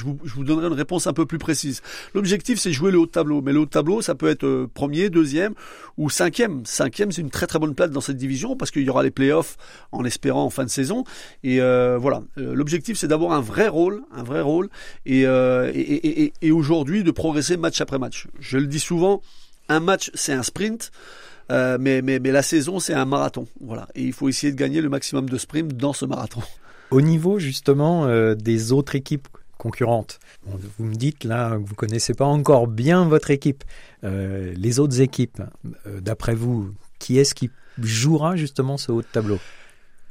vous, 0.03 0.19
je 0.25 0.35
vous 0.35 0.45
donnerai 0.45 0.67
une 0.67 0.73
réponse 0.73 1.07
un 1.07 1.13
peu 1.13 1.27
plus 1.27 1.39
précise. 1.39 1.83
L'objectif, 2.15 2.59
c'est 2.59 2.73
jouer 2.73 2.91
le 2.91 2.99
haut 2.99 3.07
de 3.07 3.11
tableau. 3.11 3.41
Mais 3.43 3.53
le 3.53 3.61
haut 3.61 3.65
de 3.65 3.71
tableau, 3.71 4.03
ça 4.03 4.15
peut 4.15 4.29
être 4.29 4.45
euh, 4.45 4.71
premier, 4.73 5.11
deuxième 5.11 5.55
ou 5.97 6.11
cinquième. 6.11 6.65
Cinquième, 6.65 7.13
c'est 7.13 7.21
une 7.21 7.31
très 7.31 7.47
très 7.47 7.59
bonne 7.59 7.75
place 7.75 7.91
dans 7.91 8.01
cette 8.01 8.17
division 8.17 8.57
parce 8.57 8.71
qu'il 8.71 8.83
y 8.83 8.91
aura 8.91 9.03
les 9.03 9.11
playoffs 9.11 9.57
en 9.93 10.05
espérant 10.05 10.45
en 10.45 10.51
fin 10.51 10.65
de 10.65 10.71
saison. 10.71 11.05
Et 11.45 11.61
euh, 11.61 11.99
voilà, 11.99 12.23
l'objectif, 12.37 12.97
c'est 12.97 13.09
d'avoir 13.09 13.33
un 13.33 13.41
vrai 13.41 13.69
rôle, 13.69 14.03
un 14.13 14.23
vrai 14.23 14.41
rôle 14.41 14.69
et, 15.07 15.23
et 15.23 15.92
et, 15.95 16.53
aujourd'hui 16.53 17.05
de 17.05 17.11
progresser 17.11 17.57
match 17.57 17.81
après 17.81 17.99
match. 17.99 18.29
Je 18.41 18.59
le 18.59 18.67
dis 18.67 18.81
souvent, 18.81 19.23
un 19.69 19.81
match 19.81 20.11
c'est 20.15 20.33
un 20.33 20.43
sprint. 20.43 20.91
Euh, 21.51 21.77
mais, 21.79 22.03
mais, 22.03 22.19
la 22.21 22.43
saison, 22.43 22.79
c'est 22.79 22.95
un 22.95 23.05
marathon. 23.05 23.47
Voilà. 23.61 23.89
Et 23.95 24.03
il 24.03 24.13
faut 24.13 24.29
essayer 24.29 24.53
de 24.53 24.57
gagner 24.57 24.81
le 24.81 24.89
maximum 24.89 25.29
de 25.29 25.37
sprints 25.37 25.77
dans 25.77 25.93
ce 25.93 26.07
marathon. 26.07 26.41
Au 26.91 27.01
niveau 27.01 27.39
justement 27.39 28.07
euh, 28.07 28.35
des 28.35 28.73
autres 28.73 28.95
équipes 28.95 29.29
concurrentes, 29.59 30.19
vous 30.45 30.85
me 30.85 30.95
dites 30.95 31.25
là 31.25 31.57
que 31.57 31.67
vous 31.69 31.75
connaissez 31.75 32.15
pas 32.15 32.25
encore 32.25 32.67
bien 32.67 33.07
votre 33.07 33.31
équipe. 33.31 33.65
Euh, 34.05 34.53
les 34.57 34.79
autres 34.79 35.01
équipes, 35.01 35.43
d'après 35.87 36.35
vous, 36.35 36.71
qui 36.99 37.19
est-ce 37.19 37.35
qui 37.35 37.51
jouera 37.79 38.37
justement 38.37 38.77
ce 38.77 38.93
haut 38.93 39.03
de 39.03 39.07
tableau? 39.07 39.39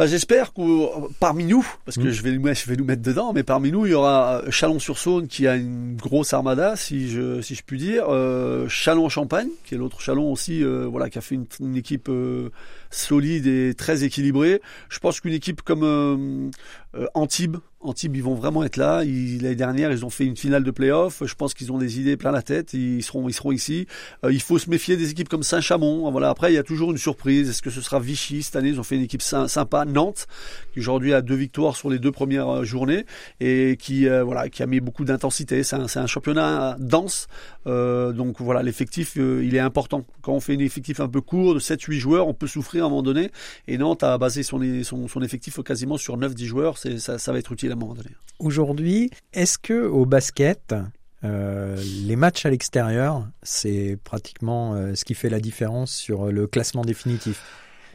Bah, 0.01 0.07
j'espère 0.07 0.51
que 0.51 1.11
parmi 1.19 1.45
nous, 1.45 1.63
parce 1.85 1.95
que 1.95 2.07
mm. 2.07 2.09
je, 2.09 2.23
vais, 2.23 2.55
je 2.55 2.67
vais 2.67 2.75
nous 2.75 2.85
mettre 2.85 3.03
dedans, 3.03 3.33
mais 3.33 3.43
parmi 3.43 3.71
nous, 3.71 3.85
il 3.85 3.91
y 3.91 3.93
aura 3.93 4.41
Chalon-sur-Saône 4.49 5.27
qui 5.27 5.45
a 5.45 5.55
une 5.55 5.95
grosse 5.95 6.33
armada, 6.33 6.75
si 6.75 7.11
je, 7.11 7.39
si 7.41 7.53
je 7.53 7.61
puis 7.63 7.77
dire. 7.77 8.05
Euh, 8.09 8.67
Chalon-Champagne, 8.67 9.49
qui 9.63 9.75
est 9.75 9.77
l'autre 9.77 10.01
Chalon 10.01 10.31
aussi, 10.31 10.63
euh, 10.63 10.87
voilà, 10.89 11.11
qui 11.11 11.19
a 11.19 11.21
fait 11.21 11.37
une, 11.59 11.75
équipe 11.75 12.09
euh, 12.09 12.49
solide 12.89 13.45
et 13.45 13.75
très 13.75 14.03
équilibrée. 14.03 14.59
Je 14.89 14.97
pense 14.97 15.19
qu'une 15.19 15.33
équipe 15.33 15.61
comme 15.61 16.49
euh, 16.95 17.01
euh, 17.01 17.07
Antibes, 17.13 17.57
Antibes, 17.83 18.15
ils 18.15 18.23
vont 18.23 18.35
vraiment 18.35 18.63
être 18.63 18.77
là. 18.77 19.03
L'année 19.03 19.55
dernière, 19.55 19.91
ils 19.91 20.05
ont 20.05 20.09
fait 20.09 20.25
une 20.25 20.37
finale 20.37 20.63
de 20.63 20.71
play-off. 20.71 21.23
Je 21.25 21.33
pense 21.33 21.53
qu'ils 21.53 21.71
ont 21.71 21.77
des 21.77 21.99
idées 21.99 22.15
plein 22.15 22.31
la 22.31 22.43
tête. 22.43 22.73
Ils 22.73 23.01
seront, 23.01 23.27
ils 23.27 23.33
seront 23.33 23.51
ici. 23.51 23.87
Euh, 24.23 24.31
il 24.31 24.41
faut 24.41 24.59
se 24.59 24.69
méfier 24.69 24.97
des 24.97 25.09
équipes 25.09 25.29
comme 25.29 25.43
Saint-Chamond. 25.43 26.09
Voilà. 26.11 26.29
Après, 26.29 26.51
il 26.51 26.55
y 26.55 26.59
a 26.59 26.63
toujours 26.63 26.91
une 26.91 26.97
surprise. 26.97 27.49
Est-ce 27.49 27.61
que 27.61 27.71
ce 27.71 27.81
sera 27.81 27.99
Vichy 27.99 28.43
cette 28.43 28.55
année? 28.55 28.69
Ils 28.69 28.79
ont 28.79 28.83
fait 28.83 28.95
une 28.95 29.03
équipe 29.03 29.21
sympa. 29.21 29.85
Nantes, 29.85 30.27
qui 30.73 30.79
aujourd'hui 30.79 31.13
a 31.13 31.21
deux 31.21 31.35
victoires 31.35 31.75
sur 31.75 31.89
les 31.89 31.97
deux 31.97 32.11
premières 32.11 32.49
euh, 32.49 32.63
journées 32.63 33.05
et 33.39 33.77
qui, 33.79 34.07
voilà, 34.07 34.49
qui 34.49 34.61
a 34.61 34.67
mis 34.67 34.79
beaucoup 34.79 35.03
d'intensité. 35.03 35.63
C'est 35.63 35.75
un, 35.75 35.85
un, 35.95 36.07
championnat 36.07 36.75
dense. 36.79 37.27
donc 37.65 38.39
voilà, 38.39 38.61
l'effectif, 38.61 39.15
il 39.15 39.55
est 39.55 39.59
important. 39.59 40.05
Quand 40.21 40.33
on 40.33 40.39
fait 40.39 40.53
un 40.53 40.59
effectif 40.59 40.99
un 40.99 41.07
peu 41.07 41.21
court 41.21 41.55
de 41.55 41.59
7-8 41.59 41.93
joueurs, 41.97 42.27
on 42.27 42.33
peut 42.33 42.47
souffrir 42.47 42.83
à 42.83 42.87
un 42.87 42.89
moment 42.89 43.01
donné. 43.01 43.31
Et 43.67 43.77
Nantes 43.77 44.03
a 44.03 44.17
basé 44.17 44.43
son, 44.43 44.61
son, 44.83 45.07
son 45.07 45.21
effectif 45.21 45.59
quasiment 45.63 45.97
sur 45.97 46.17
9-10 46.17 46.45
joueurs 46.45 46.77
ça, 46.97 47.31
va 47.31 47.39
être 47.39 47.51
utile 47.51 47.71
à 47.71 47.73
un 47.73 47.77
moment 47.77 47.93
donné. 47.93 48.09
Aujourd'hui, 48.39 49.09
est-ce 49.33 49.57
que 49.57 49.85
au 49.85 50.05
basket, 50.05 50.73
euh, 51.23 51.81
les 52.05 52.15
matchs 52.15 52.45
à 52.45 52.49
l'extérieur, 52.49 53.27
c'est 53.43 53.97
pratiquement 54.03 54.73
euh, 54.73 54.95
ce 54.95 55.05
qui 55.05 55.13
fait 55.13 55.29
la 55.29 55.39
différence 55.39 55.93
sur 55.93 56.31
le 56.31 56.47
classement 56.47 56.83
définitif? 56.83 57.43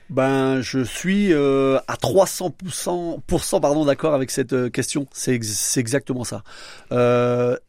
Ben, 0.08 0.60
je 0.60 0.84
suis 0.84 1.32
euh, 1.32 1.78
à 1.88 1.94
300% 1.94 3.60
pardon 3.60 3.84
d'accord 3.84 4.14
avec 4.14 4.30
cette 4.30 4.70
question. 4.70 5.06
C'est 5.12 5.40
exactement 5.76 6.24
ça. 6.24 6.42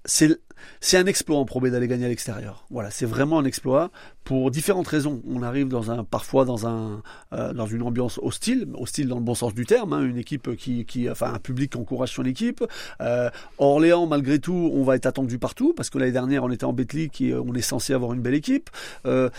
c'est 0.05 0.39
c'est 0.79 0.97
un 0.97 1.05
exploit 1.05 1.37
en 1.37 1.45
Pro 1.45 1.59
d'aller 1.59 1.87
gagner 1.87 2.05
à 2.05 2.09
l'extérieur. 2.09 2.65
Voilà, 2.69 2.91
c'est 2.91 3.05
vraiment 3.05 3.39
un 3.39 3.45
exploit 3.45 3.89
pour 4.23 4.51
différentes 4.51 4.87
raisons. 4.87 5.21
On 5.27 5.41
arrive 5.41 5.69
dans 5.69 5.91
un, 5.91 6.03
parfois 6.03 6.45
dans 6.45 6.67
un, 6.67 7.01
euh, 7.33 7.53
dans 7.53 7.65
une 7.65 7.81
ambiance 7.81 8.19
hostile, 8.21 8.67
hostile 8.73 9.07
dans 9.07 9.17
le 9.17 9.23
bon 9.23 9.35
sens 9.35 9.53
du 9.53 9.65
terme, 9.65 9.93
hein, 9.93 10.03
une 10.03 10.17
équipe 10.17 10.55
qui, 10.55 10.85
qui, 10.85 11.09
enfin, 11.09 11.33
un 11.33 11.39
public 11.39 11.71
qui 11.71 11.77
encourage 11.77 12.13
son 12.13 12.25
équipe. 12.25 12.63
Euh, 13.01 13.29
Orléans, 13.57 14.05
malgré 14.05 14.39
tout, 14.39 14.71
on 14.73 14.83
va 14.83 14.95
être 14.95 15.05
attendu 15.05 15.39
partout 15.39 15.73
parce 15.75 15.89
que 15.89 15.97
l'année 15.97 16.11
dernière, 16.11 16.43
on 16.43 16.51
était 16.51 16.65
en 16.65 16.73
Betclic 16.73 17.21
et 17.21 17.33
on 17.33 17.53
est 17.53 17.61
censé 17.61 17.93
avoir 17.93 18.13
une 18.13 18.21
belle 18.21 18.35
équipe. 18.35 18.69
Euh, 19.05 19.29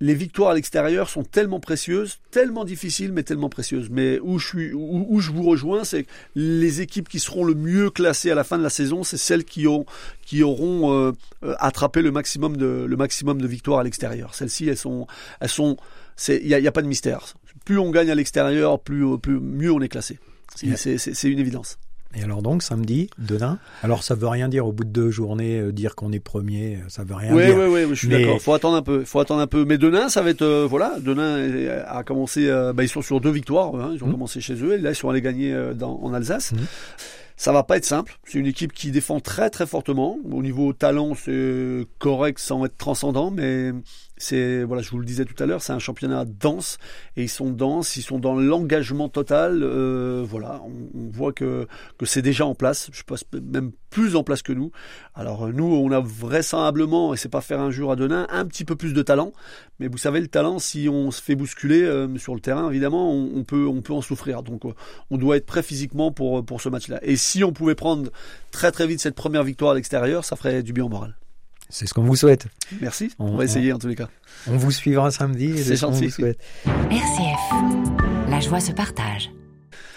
les 0.00 0.14
victoires 0.14 0.50
à 0.50 0.54
l'extérieur 0.54 1.08
sont 1.08 1.22
tellement 1.22 1.58
précieuses, 1.58 2.18
tellement 2.30 2.64
difficiles, 2.64 3.12
mais 3.12 3.22
tellement 3.22 3.48
précieuses. 3.48 3.88
Mais 3.90 4.18
où 4.20 4.38
je 4.38 4.46
suis, 4.46 4.72
où, 4.74 5.20
je 5.20 5.30
vous 5.30 5.42
rejoins, 5.42 5.84
c'est 5.84 6.04
que 6.04 6.10
les 6.34 6.82
équipes 6.82 7.08
qui 7.08 7.18
seront 7.18 7.44
le 7.44 7.54
mieux 7.54 7.90
classées 7.90 8.30
à 8.30 8.34
la 8.34 8.44
fin 8.44 8.58
de 8.58 8.62
la 8.62 8.70
saison, 8.70 9.04
c'est 9.04 9.16
celles 9.16 9.44
qui 9.44 9.66
ont, 9.66 9.86
qui 10.24 10.42
auront 10.42 10.92
euh, 10.92 11.12
euh, 11.44 11.54
attrapé 11.58 12.02
le 12.02 12.10
maximum 12.10 12.56
de, 12.56 12.84
le 12.86 12.96
maximum 12.96 13.40
de 13.40 13.46
victoires 13.46 13.80
à 13.80 13.84
l'extérieur. 13.84 14.34
Celles-ci, 14.34 14.68
elles 14.68 14.76
sont, 14.76 15.06
elles 15.40 15.48
sont, 15.48 15.78
il 16.28 16.46
n'y 16.46 16.54
a, 16.54 16.58
y 16.58 16.68
a, 16.68 16.72
pas 16.72 16.82
de 16.82 16.88
mystère. 16.88 17.34
Plus 17.64 17.78
on 17.78 17.90
gagne 17.90 18.10
à 18.10 18.14
l'extérieur, 18.14 18.80
plus, 18.80 19.18
plus 19.18 19.40
mieux 19.40 19.72
on 19.72 19.80
est 19.80 19.88
classé. 19.88 20.18
C'est 20.54 21.28
une 21.28 21.38
évidence. 21.38 21.78
Et 22.14 22.22
alors 22.22 22.42
donc 22.42 22.62
samedi, 22.62 23.10
Denain. 23.18 23.58
Alors 23.82 24.02
ça 24.02 24.14
veut 24.14 24.28
rien 24.28 24.48
dire 24.48 24.66
au 24.66 24.72
bout 24.72 24.84
de 24.84 24.90
deux 24.90 25.10
journées 25.10 25.58
euh, 25.58 25.72
dire 25.72 25.94
qu'on 25.94 26.12
est 26.12 26.20
premier, 26.20 26.76
euh, 26.76 26.88
ça 26.88 27.04
veut 27.04 27.14
rien 27.14 27.34
dire. 27.34 27.56
Oui 27.56 27.64
oui 27.68 27.84
oui, 27.84 27.90
je 27.90 27.94
suis 27.94 28.08
d'accord. 28.08 28.40
Faut 28.40 28.54
attendre 28.54 28.76
un 28.76 28.82
peu. 28.82 29.04
Faut 29.04 29.20
attendre 29.20 29.40
un 29.40 29.46
peu. 29.46 29.64
Mais 29.64 29.76
Denain, 29.76 30.08
ça 30.08 30.22
va 30.22 30.30
être 30.30 30.42
euh, 30.42 30.66
voilà. 30.68 30.96
Denain 31.00 31.38
a 31.86 32.02
commencé. 32.04 32.46
bah, 32.74 32.82
ils 32.82 32.88
sont 32.88 33.02
sur 33.02 33.20
deux 33.20 33.30
victoires. 33.30 33.74
Hein, 33.74 33.92
ils 33.94 34.02
ont 34.02 34.08
mmh. 34.08 34.12
commencé 34.12 34.40
chez 34.40 34.54
eux. 34.54 34.74
Et 34.74 34.78
là 34.78 34.90
ils 34.90 34.96
sont 34.96 35.10
allés 35.10 35.22
gagner 35.22 35.54
dans, 35.74 36.00
en 36.02 36.14
Alsace. 36.14 36.52
Mmh. 36.52 36.58
Ça 37.36 37.52
va 37.52 37.62
pas 37.62 37.76
être 37.76 37.84
simple. 37.84 38.18
C'est 38.24 38.38
une 38.38 38.46
équipe 38.46 38.72
qui 38.72 38.90
défend 38.90 39.20
très 39.20 39.50
très 39.50 39.66
fortement. 39.66 40.18
Au 40.30 40.42
niveau 40.42 40.72
talent, 40.72 41.14
c'est 41.14 41.86
correct 41.98 42.38
sans 42.38 42.64
être 42.64 42.78
transcendant, 42.78 43.30
mais 43.30 43.72
c'est 44.18 44.64
voilà, 44.64 44.82
je 44.82 44.90
vous 44.90 44.98
le 44.98 45.04
disais 45.04 45.24
tout 45.24 45.40
à 45.42 45.46
l'heure, 45.46 45.60
c'est 45.60 45.72
un 45.72 45.78
championnat 45.78 46.24
dense 46.24 46.78
et 47.16 47.22
ils 47.24 47.28
sont 47.28 47.50
denses, 47.50 47.96
ils 47.96 48.02
sont 48.02 48.18
dans 48.18 48.34
l'engagement 48.34 49.08
total. 49.08 49.62
Euh, 49.62 50.24
voilà, 50.26 50.62
on, 50.64 51.08
voit 51.10 51.32
que 51.32 51.66
que 51.98 52.06
c'est 52.06 52.22
déjà 52.22 52.46
en 52.46 52.54
place. 52.54 52.88
Je 52.92 53.02
pense 53.02 53.24
même 53.32 53.72
plus 53.90 54.16
en 54.16 54.24
place 54.24 54.42
que 54.42 54.52
nous. 54.52 54.70
Alors 55.14 55.48
nous, 55.48 55.64
on 55.64 55.90
a 55.92 56.00
vraisemblablement, 56.00 57.14
et 57.14 57.16
c'est 57.16 57.28
pas 57.28 57.40
faire 57.40 57.60
un 57.60 57.70
jour 57.70 57.92
à 57.92 57.96
Denain, 57.96 58.26
un 58.30 58.46
petit 58.46 58.64
peu 58.64 58.76
plus 58.76 58.92
de 58.94 59.02
talent. 59.02 59.32
Mais 59.80 59.88
vous 59.88 59.98
savez, 59.98 60.20
le 60.20 60.28
talent, 60.28 60.58
si 60.58 60.88
on 60.88 61.10
se 61.10 61.20
fait 61.20 61.34
bousculer 61.34 61.82
euh, 61.82 62.16
sur 62.16 62.34
le 62.34 62.40
terrain, 62.40 62.70
évidemment, 62.70 63.12
on, 63.12 63.44
peut 63.44 63.66
on 63.66 63.82
peut 63.82 63.92
en 63.92 64.02
souffrir. 64.02 64.42
Donc 64.42 64.64
euh, 64.64 64.72
on 65.10 65.18
doit 65.18 65.36
être 65.36 65.46
prêt 65.46 65.62
physiquement 65.62 66.10
pour 66.10 66.44
pour 66.44 66.60
ce 66.60 66.68
match-là. 66.68 67.00
Et 67.02 67.16
si 67.16 67.44
on 67.44 67.52
pouvait 67.52 67.74
prendre 67.74 68.10
très 68.50 68.72
très 68.72 68.86
vite 68.86 69.00
cette 69.00 69.14
première 69.14 69.44
victoire 69.44 69.72
à 69.72 69.74
l'extérieur, 69.74 70.24
ça 70.24 70.36
ferait 70.36 70.62
du 70.62 70.72
bien 70.72 70.84
au 70.84 70.88
moral. 70.88 71.16
C'est 71.68 71.86
ce 71.86 71.94
qu'on 71.94 72.02
vous 72.02 72.16
souhaite. 72.16 72.46
Merci. 72.80 73.12
On, 73.18 73.36
va 73.36 73.44
essayer 73.44 73.72
en 73.72 73.78
tous 73.78 73.88
les 73.88 73.96
cas. 73.96 74.08
On 74.48 74.56
vous 74.56 74.70
suivra 74.70 75.10
samedi. 75.10 75.58
C'est 75.58 75.76
gentil. 75.76 76.06
RCF. 76.06 78.28
La 78.28 78.40
joie 78.40 78.60
se 78.60 78.72
partage. 78.72 79.30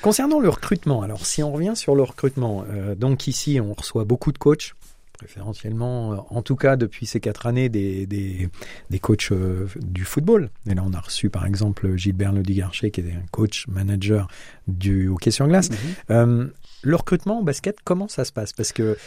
Concernant 0.02 0.40
le 0.40 0.50
recrutement, 0.50 1.02
alors 1.02 1.26
si 1.26 1.44
on 1.44 1.52
revient 1.52 1.74
sur 1.76 1.94
le 1.94 2.04
recrutement, 2.04 2.64
euh, 2.70 2.96
donc 2.96 3.28
ici 3.28 3.60
on 3.60 3.74
reçoit 3.74 4.06
beaucoup 4.06 4.32
de 4.32 4.38
coachs, 4.38 4.74
préférentiellement, 5.18 6.14
euh, 6.14 6.18
en 6.30 6.42
tout 6.42 6.56
cas 6.56 6.78
depuis 6.78 7.06
ces 7.06 7.20
quatre 7.20 7.48
années, 7.48 7.68
des, 7.68 8.06
des, 8.06 8.48
des 8.90 9.00
coachs 9.00 9.34
euh, 9.34 9.68
du 9.76 10.06
football. 10.06 10.52
Et 10.70 10.74
là 10.74 10.84
on 10.86 10.94
a 10.94 11.02
reçu 11.02 11.30
par 11.30 11.46
exemple 11.46 11.98
Gilbert 11.98 12.32
Ledigarcher 12.32 12.92
qui 12.92 13.02
est 13.02 13.12
un 13.12 13.26
coach 13.32 13.68
manager 13.68 14.30
du 14.68 15.10
hockey 15.10 15.32
sur 15.32 15.48
glace. 15.48 15.70
Mhm. 16.10 16.52
le 16.84 16.96
recrutement 16.96 17.42
au 17.42 17.44
basket, 17.44 17.80
comment 17.84 18.08
ça 18.08 18.24
se 18.24 18.32
passe? 18.32 18.54
Parce 18.54 18.72
que, 18.72 18.98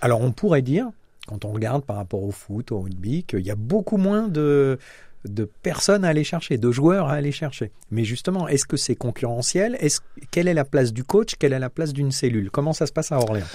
alors 0.00 0.22
on 0.22 0.32
pourrait 0.32 0.62
dire, 0.62 0.88
quand 1.28 1.44
on 1.44 1.52
regarde 1.52 1.84
par 1.84 1.96
rapport 1.96 2.22
au 2.24 2.30
foot, 2.30 2.72
au 2.72 2.80
rugby, 2.80 3.22
qu'il 3.22 3.40
y 3.40 3.50
a 3.50 3.54
beaucoup 3.54 3.98
moins 3.98 4.28
de, 4.28 4.78
de 5.26 5.44
personnes 5.62 6.04
à 6.04 6.08
aller 6.08 6.24
chercher, 6.24 6.56
de 6.56 6.70
joueurs 6.70 7.08
à 7.08 7.12
aller 7.12 7.32
chercher. 7.32 7.70
Mais 7.90 8.04
justement, 8.04 8.48
est-ce 8.48 8.64
que 8.64 8.78
c'est 8.78 8.96
concurrentiel? 8.96 9.76
Est 9.80 10.00
Quelle 10.30 10.48
est 10.48 10.54
la 10.54 10.64
place 10.64 10.92
du 10.92 11.04
coach? 11.04 11.34
Quelle 11.38 11.52
est 11.52 11.58
la 11.58 11.70
place 11.70 11.92
d'une 11.92 12.12
cellule? 12.12 12.50
Comment 12.50 12.72
ça 12.72 12.86
se 12.86 12.92
passe 12.92 13.12
à 13.12 13.18
Orléans? 13.18 13.46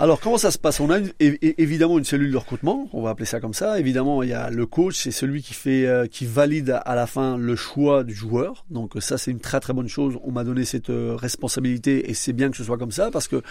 Alors 0.00 0.20
comment 0.20 0.38
ça 0.38 0.52
se 0.52 0.58
passe? 0.58 0.78
On 0.78 0.92
a 0.92 1.00
évidemment 1.18 1.98
une 1.98 2.04
cellule 2.04 2.30
de 2.30 2.36
recrutement, 2.36 2.88
on 2.92 3.02
va 3.02 3.10
appeler 3.10 3.26
ça 3.26 3.40
comme 3.40 3.52
ça. 3.52 3.80
Évidemment, 3.80 4.22
il 4.22 4.28
y 4.28 4.32
a 4.32 4.48
le 4.48 4.64
coach, 4.64 4.94
c'est 4.96 5.10
celui 5.10 5.42
qui 5.42 5.54
fait, 5.54 5.86
euh, 5.86 6.06
qui 6.06 6.24
valide 6.24 6.78
à 6.84 6.94
la 6.94 7.08
fin 7.08 7.36
le 7.36 7.56
choix 7.56 8.04
du 8.04 8.14
joueur. 8.14 8.64
Donc 8.70 8.92
ça, 9.00 9.18
c'est 9.18 9.32
une 9.32 9.40
très 9.40 9.58
très 9.58 9.72
bonne 9.72 9.88
chose. 9.88 10.16
On 10.22 10.30
m'a 10.30 10.44
donné 10.44 10.64
cette 10.64 10.90
euh, 10.90 11.16
responsabilité 11.16 12.08
et 12.08 12.14
c'est 12.14 12.32
bien 12.32 12.48
que 12.48 12.56
ce 12.56 12.62
soit 12.62 12.78
comme 12.78 12.92
ça 12.92 13.10
parce 13.10 13.26
que 13.26 13.42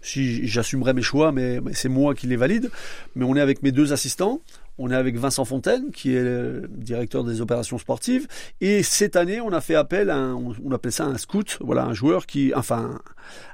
si 0.00 0.46
j'assumerai 0.46 0.92
mes 0.92 1.02
choix, 1.02 1.32
mais, 1.32 1.60
mais 1.60 1.72
c'est 1.72 1.88
moi 1.88 2.14
qui 2.14 2.28
les 2.28 2.36
valide. 2.36 2.70
Mais 3.16 3.24
on 3.24 3.34
est 3.34 3.40
avec 3.40 3.64
mes 3.64 3.72
deux 3.72 3.92
assistants. 3.92 4.40
On 4.78 4.90
est 4.90 4.94
avec 4.94 5.16
Vincent 5.16 5.44
Fontaine, 5.44 5.90
qui 5.90 6.14
est 6.14 6.22
le 6.22 6.68
directeur 6.70 7.24
des 7.24 7.40
opérations 7.40 7.78
sportives. 7.78 8.26
Et 8.60 8.82
cette 8.82 9.16
année, 9.16 9.40
on 9.40 9.52
a 9.52 9.60
fait 9.60 9.74
appel 9.74 10.10
à 10.10 10.16
un, 10.16 10.34
on 10.34 10.72
appelle 10.72 10.92
ça 10.92 11.04
un 11.04 11.16
scout, 11.16 11.58
voilà, 11.60 11.84
un 11.84 11.94
joueur 11.94 12.26
qui, 12.26 12.52
enfin, 12.54 12.98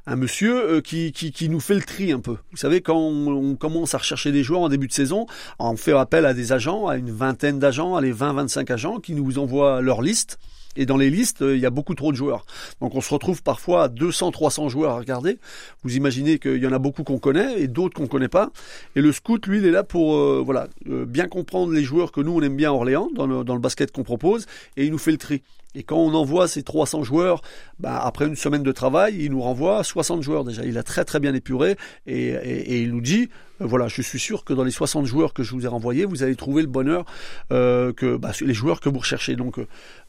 un 0.06 0.16
monsieur 0.16 0.76
euh, 0.76 0.80
qui, 0.80 1.12
qui, 1.12 1.32
qui 1.32 1.48
nous 1.48 1.60
fait 1.60 1.74
le 1.74 1.82
tri 1.82 2.12
un 2.12 2.20
peu. 2.20 2.36
Vous 2.50 2.56
savez, 2.56 2.80
quand 2.80 2.98
on, 2.98 3.54
commence 3.56 3.94
à 3.94 3.98
rechercher 3.98 4.32
des 4.32 4.42
joueurs 4.42 4.62
en 4.62 4.68
début 4.68 4.88
de 4.88 4.92
saison, 4.92 5.26
on 5.58 5.76
fait 5.76 5.92
appel 5.92 6.26
à 6.26 6.34
des 6.34 6.52
agents, 6.52 6.88
à 6.88 6.96
une 6.96 7.10
vingtaine 7.10 7.58
d'agents, 7.58 7.94
à 7.94 8.00
les 8.00 8.12
20-25 8.12 8.72
agents 8.72 8.98
qui 8.98 9.14
nous 9.14 9.38
envoient 9.38 9.80
leur 9.80 10.02
liste. 10.02 10.38
Et 10.76 10.86
dans 10.86 10.96
les 10.96 11.10
listes, 11.10 11.42
euh, 11.42 11.56
il 11.56 11.60
y 11.60 11.66
a 11.66 11.70
beaucoup 11.70 11.94
trop 11.94 12.12
de 12.12 12.16
joueurs. 12.16 12.44
Donc 12.80 12.94
on 12.94 13.00
se 13.00 13.12
retrouve 13.12 13.42
parfois 13.42 13.84
à 13.84 13.88
200, 13.88 14.30
300 14.30 14.68
joueurs 14.68 14.92
à 14.92 14.98
regarder. 14.98 15.38
Vous 15.82 15.96
imaginez 15.96 16.38
qu'il 16.38 16.62
y 16.62 16.66
en 16.66 16.72
a 16.72 16.78
beaucoup 16.78 17.04
qu'on 17.04 17.18
connaît 17.18 17.60
et 17.60 17.68
d'autres 17.68 17.94
qu'on 17.94 18.06
connaît 18.06 18.28
pas. 18.28 18.50
Et 18.96 19.00
le 19.00 19.12
scout, 19.12 19.46
lui, 19.46 19.58
il 19.58 19.66
est 19.66 19.70
là 19.70 19.82
pour 19.82 20.16
euh, 20.16 20.42
voilà 20.44 20.68
euh, 20.88 21.04
bien 21.04 21.28
comprendre 21.28 21.72
les 21.72 21.82
joueurs 21.82 22.12
que 22.12 22.20
nous 22.20 22.32
on 22.32 22.42
aime 22.42 22.56
bien 22.56 22.70
à 22.70 22.74
Orléans 22.74 23.10
dans 23.14 23.26
le, 23.26 23.44
dans 23.44 23.54
le 23.54 23.60
basket 23.60 23.92
qu'on 23.92 24.04
propose 24.04 24.46
et 24.76 24.84
il 24.84 24.90
nous 24.90 24.98
fait 24.98 25.12
le 25.12 25.18
tri. 25.18 25.42
Et 25.74 25.82
quand 25.82 25.96
on 25.96 26.14
envoie 26.14 26.48
ces 26.48 26.62
300 26.62 27.02
joueurs, 27.02 27.42
bah, 27.78 27.98
après 28.02 28.26
une 28.26 28.36
semaine 28.36 28.62
de 28.62 28.72
travail, 28.72 29.16
il 29.18 29.30
nous 29.30 29.40
renvoie 29.40 29.82
60 29.82 30.22
joueurs 30.22 30.44
déjà. 30.44 30.64
Il 30.64 30.76
a 30.78 30.82
très 30.82 31.04
très 31.04 31.20
bien 31.20 31.34
épuré 31.34 31.76
et, 32.06 32.28
et, 32.28 32.74
et 32.74 32.82
il 32.82 32.90
nous 32.90 33.00
dit, 33.00 33.28
euh, 33.62 33.66
voilà, 33.66 33.88
je 33.88 34.02
suis 34.02 34.18
sûr 34.18 34.44
que 34.44 34.52
dans 34.52 34.64
les 34.64 34.70
60 34.70 35.06
joueurs 35.06 35.32
que 35.32 35.42
je 35.42 35.52
vous 35.52 35.64
ai 35.64 35.68
renvoyés, 35.68 36.04
vous 36.04 36.22
allez 36.22 36.36
trouver 36.36 36.62
le 36.62 36.68
bonheur 36.68 37.04
euh, 37.52 37.92
que 37.92 38.16
bah, 38.16 38.32
les 38.40 38.54
joueurs 38.54 38.80
que 38.80 38.88
vous 38.88 38.98
recherchez. 38.98 39.36
Donc 39.36 39.58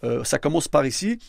euh, 0.03 0.23
ça 0.23 0.39
commence 0.39 0.67
par 0.67 0.85
ici. 0.85 1.19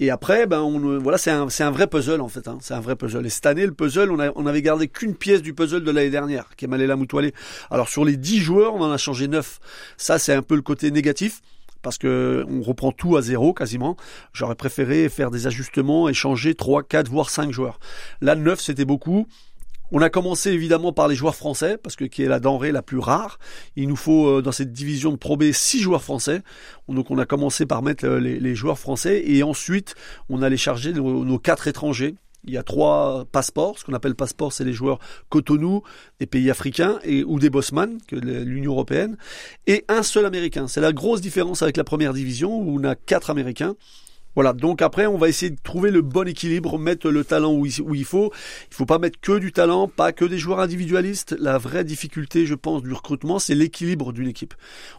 Et 0.00 0.10
après, 0.10 0.46
ben 0.46 0.60
on, 0.60 0.98
voilà, 0.98 1.18
c'est 1.18 1.30
un, 1.30 1.46
un, 1.46 1.70
vrai 1.70 1.86
puzzle 1.86 2.20
en 2.20 2.28
fait. 2.28 2.48
Hein, 2.48 2.58
c'est 2.60 2.74
un 2.74 2.80
vrai 2.80 2.96
puzzle. 2.96 3.24
Et 3.26 3.30
cette 3.30 3.46
année, 3.46 3.64
le 3.64 3.72
puzzle, 3.72 4.10
on, 4.10 4.18
a, 4.18 4.32
on 4.34 4.46
avait 4.46 4.62
gardé 4.62 4.88
qu'une 4.88 5.14
pièce 5.14 5.40
du 5.40 5.54
puzzle 5.54 5.84
de 5.84 5.90
l'année 5.92 6.10
dernière, 6.10 6.48
qui 6.56 6.64
est 6.64 6.68
Maléla 6.68 6.96
Moutoilé. 6.96 7.32
Alors 7.70 7.88
sur 7.88 8.04
les 8.04 8.16
10 8.16 8.40
joueurs, 8.40 8.74
on 8.74 8.80
en 8.80 8.90
a 8.90 8.98
changé 8.98 9.28
9. 9.28 9.60
Ça, 9.96 10.18
c'est 10.18 10.32
un 10.32 10.42
peu 10.42 10.56
le 10.56 10.62
côté 10.62 10.90
négatif 10.90 11.42
parce 11.84 11.98
que 11.98 12.44
on 12.48 12.62
reprend 12.62 12.90
tout 12.90 13.16
à 13.16 13.22
zéro 13.22 13.54
quasiment. 13.54 13.96
J'aurais 14.32 14.56
préféré 14.56 15.08
faire 15.08 15.30
des 15.30 15.46
ajustements 15.46 16.08
et 16.08 16.14
changer 16.14 16.56
3, 16.56 16.82
4, 16.82 17.08
voire 17.08 17.30
5 17.30 17.52
joueurs. 17.52 17.78
Là, 18.20 18.34
9, 18.34 18.60
c'était 18.60 18.84
beaucoup. 18.84 19.28
On 19.92 20.00
a 20.00 20.10
commencé 20.10 20.50
évidemment 20.50 20.92
par 20.92 21.06
les 21.06 21.14
joueurs 21.14 21.36
français, 21.36 21.76
parce 21.76 21.94
que 21.94 22.04
qui 22.04 22.22
est 22.24 22.26
la 22.26 22.40
denrée 22.40 22.72
la 22.72 22.82
plus 22.82 22.98
rare. 22.98 23.38
Il 23.76 23.86
nous 23.86 23.96
faut 23.96 24.26
euh, 24.26 24.42
dans 24.42 24.50
cette 24.50 24.72
division 24.72 25.12
de 25.12 25.16
Pro 25.16 25.36
B 25.36 25.52
6 25.52 25.80
joueurs 25.80 26.02
français. 26.02 26.42
Donc 26.88 27.10
on 27.10 27.18
a 27.18 27.26
commencé 27.26 27.66
par 27.66 27.82
mettre 27.82 28.06
euh, 28.06 28.18
les, 28.18 28.54
joueurs 28.54 28.78
français 28.78 29.22
et 29.26 29.42
ensuite 29.42 29.94
on 30.30 30.42
allait 30.42 30.56
charger 30.56 30.92
nos, 30.92 31.24
nos 31.24 31.38
quatre 31.38 31.68
étrangers 31.68 32.16
il 32.46 32.52
y 32.52 32.56
a 32.56 32.62
trois 32.62 33.24
passeports. 33.30 33.78
Ce 33.78 33.84
qu'on 33.84 33.94
appelle 33.94 34.14
passeports, 34.14 34.52
c'est 34.52 34.64
les 34.64 34.72
joueurs 34.72 34.98
Cotonou, 35.28 35.82
des 36.20 36.26
pays 36.26 36.50
africains 36.50 36.98
et 37.04 37.24
ou 37.24 37.38
des 37.38 37.50
bossman, 37.50 37.98
que 38.06 38.16
l'Union 38.16 38.72
européenne, 38.72 39.16
et 39.66 39.84
un 39.88 40.02
seul 40.02 40.26
américain. 40.26 40.68
C'est 40.68 40.80
la 40.80 40.92
grosse 40.92 41.20
différence 41.20 41.62
avec 41.62 41.76
la 41.76 41.84
première 41.84 42.12
division 42.12 42.56
où 42.56 42.78
on 42.78 42.84
a 42.84 42.94
quatre 42.94 43.30
américains. 43.30 43.76
Voilà, 44.34 44.52
donc 44.52 44.82
après 44.82 45.06
on 45.06 45.16
va 45.16 45.28
essayer 45.28 45.50
de 45.50 45.60
trouver 45.62 45.90
le 45.90 46.02
bon 46.02 46.26
équilibre, 46.26 46.78
mettre 46.78 47.10
le 47.10 47.24
talent 47.24 47.52
où 47.52 47.66
il, 47.66 48.04
faut. 48.04 48.32
Il 48.70 48.74
faut 48.74 48.86
pas 48.86 48.98
mettre 48.98 49.20
que 49.20 49.38
du 49.38 49.52
talent, 49.52 49.86
pas 49.86 50.12
que 50.12 50.24
des 50.24 50.38
joueurs 50.38 50.58
individualistes. 50.58 51.36
La 51.38 51.56
vraie 51.58 51.84
difficulté, 51.84 52.44
je 52.44 52.54
pense, 52.54 52.82
du 52.82 52.92
recrutement, 52.92 53.38
c'est 53.38 53.54
l'équilibre 53.54 54.12
d'une 54.12 54.26
équipe. 54.26 54.54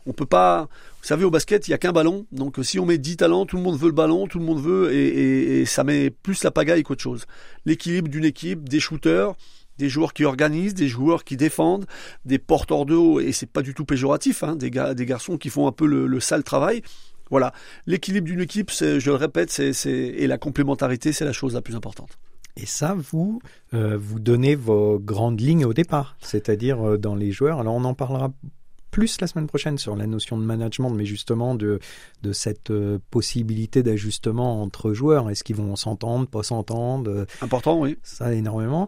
On 0.06 0.13
peut 0.13 0.25
pas, 0.25 0.70
vous 1.01 1.08
savez, 1.08 1.25
au 1.25 1.32
basket, 1.32 1.68
il 1.68 1.72
y 1.72 1.74
a 1.74 1.77
qu'un 1.77 1.92
ballon. 1.92 2.25
Donc 2.32 2.58
si 2.62 2.80
on 2.80 2.86
met 2.86 2.98
10 2.98 3.18
talents, 3.18 3.46
tout 3.46 3.58
le 3.58 3.63
monde 3.63 3.77
veut 3.77 3.88
le 3.88 3.94
ballon, 3.94 4.27
tout 4.27 4.39
le 4.39 4.46
monde 4.46 4.62
veut, 4.62 4.94
et, 4.94 5.65
ça 5.65 5.84
met 5.84 6.10
plus 6.10 6.44
la 6.44 6.51
pagaille 6.51 6.84
qu'autre 6.84 7.04
chose. 7.04 7.25
L'équilibre 7.65 8.08
d'une 8.08 8.25
équipe, 8.25 8.70
des 8.70 8.80
shooters, 8.80 9.34
des 9.77 9.89
joueurs 9.89 10.13
qui 10.13 10.24
organisent, 10.24 10.74
des 10.74 10.88
joueurs 10.88 11.25
qui 11.25 11.36
défendent, 11.36 11.86
des 12.24 12.39
porteurs 12.39 12.86
de 12.86 12.96
haut, 12.96 13.20
et 13.20 13.34
c'est 13.34 13.51
pas 13.51 13.62
du 13.62 13.74
tout 13.74 13.84
péjoratif, 13.84 14.44
hein, 14.44 14.56
des, 14.56 14.70
des 14.70 15.06
garçons 15.06 15.38
qui 15.38 15.50
font 15.50 15.68
un 15.68 15.74
peu 15.74 15.86
le 15.86 16.20
sale 16.22 16.44
travail. 16.44 16.82
Voilà, 17.29 17.53
l'équilibre 17.88 18.27
d'une 18.27 18.41
équipe, 18.41 18.72
je 18.72 19.10
le 19.10 19.15
répète, 19.15 19.51
c'est, 19.51 19.72
et 19.88 20.27
la 20.27 20.38
complémentarité, 20.38 21.12
c'est 21.12 21.25
la 21.25 21.34
chose 21.34 21.53
la 21.53 21.62
plus 21.62 21.75
importante. 21.75 22.17
Et 22.58 22.65
ça, 22.65 22.96
vous, 22.98 23.41
euh, 23.74 23.98
vous 24.00 24.20
donnez 24.20 24.55
vos 24.55 24.98
grandes 24.98 25.41
lignes 25.41 25.65
au 25.65 25.74
départ, 25.74 26.15
c'est-à-dire 26.22 26.88
euh, 26.88 26.98
dans 26.98 27.15
les 27.15 27.32
joueurs. 27.32 27.60
Alors 27.60 27.75
on 27.75 27.84
en 27.84 27.94
parlera 27.94 28.32
plus 28.91 29.20
la 29.20 29.27
semaine 29.27 29.48
prochaine 29.48 29.77
sur 29.77 29.98
la 29.98 30.08
notion 30.08 30.38
de 30.38 30.44
management, 30.44 30.91
mais 30.91 31.05
justement 31.05 31.55
de, 31.55 31.79
de 32.24 32.32
cette 32.32 32.72
euh, 32.72 32.98
possibilité 33.12 33.84
d'ajustement 33.84 34.62
entre 34.62 34.94
joueurs. 34.94 35.29
Est-ce 35.29 35.44
qu'ils 35.44 35.58
vont 35.58 35.75
s'entendre, 35.75 36.27
pas 36.27 36.44
s'entendre 36.44 37.25
Important, 37.41 37.77
oui. 37.77 37.98
Ça, 38.03 38.34
énormément. 38.34 38.88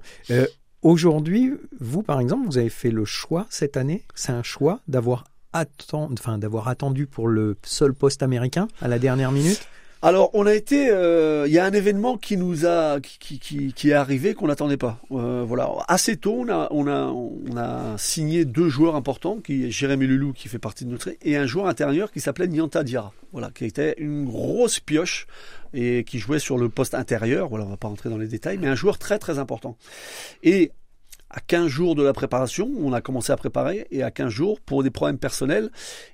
Aujourd'hui, 0.82 1.54
vous, 1.82 2.04
par 2.04 2.22
exemple, 2.22 2.46
vous 2.46 2.58
avez 2.58 2.70
fait 2.70 2.92
le 2.92 3.04
choix 3.04 3.48
cette 3.50 3.76
année, 3.76 4.06
c'est 4.16 4.32
un 4.32 4.44
choix 4.44 4.80
d'avoir 4.88 5.26
enfin, 5.54 6.38
d'avoir 6.38 6.68
attendu 6.68 7.08
pour 7.08 7.28
le 7.28 7.58
seul 7.64 7.94
poste 7.94 8.24
américain 8.24 8.68
à 8.82 8.88
la 8.88 9.00
dernière 9.00 9.32
minute 9.32 9.68
alors, 10.04 10.30
on 10.34 10.46
a 10.46 10.54
été, 10.54 10.92
euh, 10.92 11.46
il 11.48 11.54
y 11.54 11.58
a 11.58 11.66
un 11.66 11.72
événement 11.72 12.18
qui 12.18 12.38
nous 12.38 12.68
a, 12.68 13.00
qui, 13.02 13.40
qui, 13.40 13.74
qui 13.74 13.90
est 13.90 13.94
arrivé 13.94 14.36
qu'on 14.36 14.46
n'attendait 14.46 14.78
pas. 14.78 15.00
Euh, 15.12 15.44
voilà, 15.46 15.72
assez 15.88 16.18
tôt, 16.18 16.46
on 16.48 16.50
a, 16.50 16.68
on 16.70 16.86
a, 16.86 17.08
on 17.08 17.58
a 17.58 17.98
signé 17.98 18.46
deux 18.46 18.70
joueurs 18.70 18.96
importants, 18.96 19.40
qui 19.40 19.72
Jérémy 19.72 20.06
Lulou 20.06 20.34
qui 20.34 20.50
fait 20.50 20.60
partie 20.60 20.86
de 20.86 20.92
notre 20.92 21.10
et 21.24 21.36
un 21.36 21.48
joueur 21.48 21.66
intérieur 21.66 22.12
qui 22.12 22.20
s'appelait 22.20 22.48
Nyanta 22.48 22.84
Diarra. 22.84 23.12
Voilà, 23.32 23.50
qui 23.50 23.66
était 23.66 23.96
une 23.98 24.26
grosse 24.26 24.80
pioche 24.80 25.26
et 25.74 26.04
qui 26.04 26.20
jouait 26.20 26.40
sur 26.40 26.60
le 26.60 26.70
poste 26.70 26.94
intérieur. 26.94 27.50
Voilà, 27.50 27.66
on 27.66 27.70
va 27.70 27.78
pas 27.78 27.88
rentrer 27.88 28.10
dans 28.10 28.18
les 28.20 28.28
détails, 28.28 28.60
mais 28.60 28.68
un 28.68 28.76
joueur 28.76 29.00
très 29.00 29.18
très 29.18 29.40
important. 29.40 29.78
Et 30.44 30.72
à 31.30 31.40
15 31.40 31.68
jours 31.68 31.96
de 31.96 32.04
la 32.04 32.14
préparation, 32.14 32.70
on 32.80 32.94
a 32.94 33.02
commencé 33.02 33.32
à 33.32 33.38
préparer, 33.38 33.88
et 33.92 34.04
à 34.04 34.12
15 34.12 34.30
jours, 34.30 34.60
pour 34.62 34.84
des 34.84 34.92
problèmes 34.92 35.18
personnels, 35.18 35.70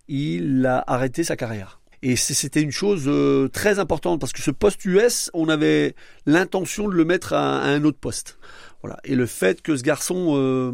il 0.08 0.65
a 0.65 0.84
arrêté 0.88 1.24
sa 1.24 1.36
carrière. 1.36 1.79
Et 2.05 2.17
c'était 2.17 2.62
une 2.62 2.72
chose 2.72 3.05
euh, 3.08 3.48
très 3.48 3.79
importante 3.79 4.20
parce 4.20 4.34
que 4.34 4.41
ce 4.41 4.51
poste 4.51 4.84
US, 4.84 5.32
on 5.34 5.48
avait 5.48 5.96
l'intention 6.25 6.89
de 6.89 6.93
le 6.93 7.05
mettre 7.05 7.32
à, 7.32 7.62
un 7.62 7.86
autre 7.86 7.98
poste. 7.98 8.38
Voilà. 8.84 9.00
Et 9.06 9.16
le 9.16 9.25
fait 9.25 9.62
que 9.62 9.78
ce 9.78 9.82
garçon 9.82 10.34
euh, 10.36 10.74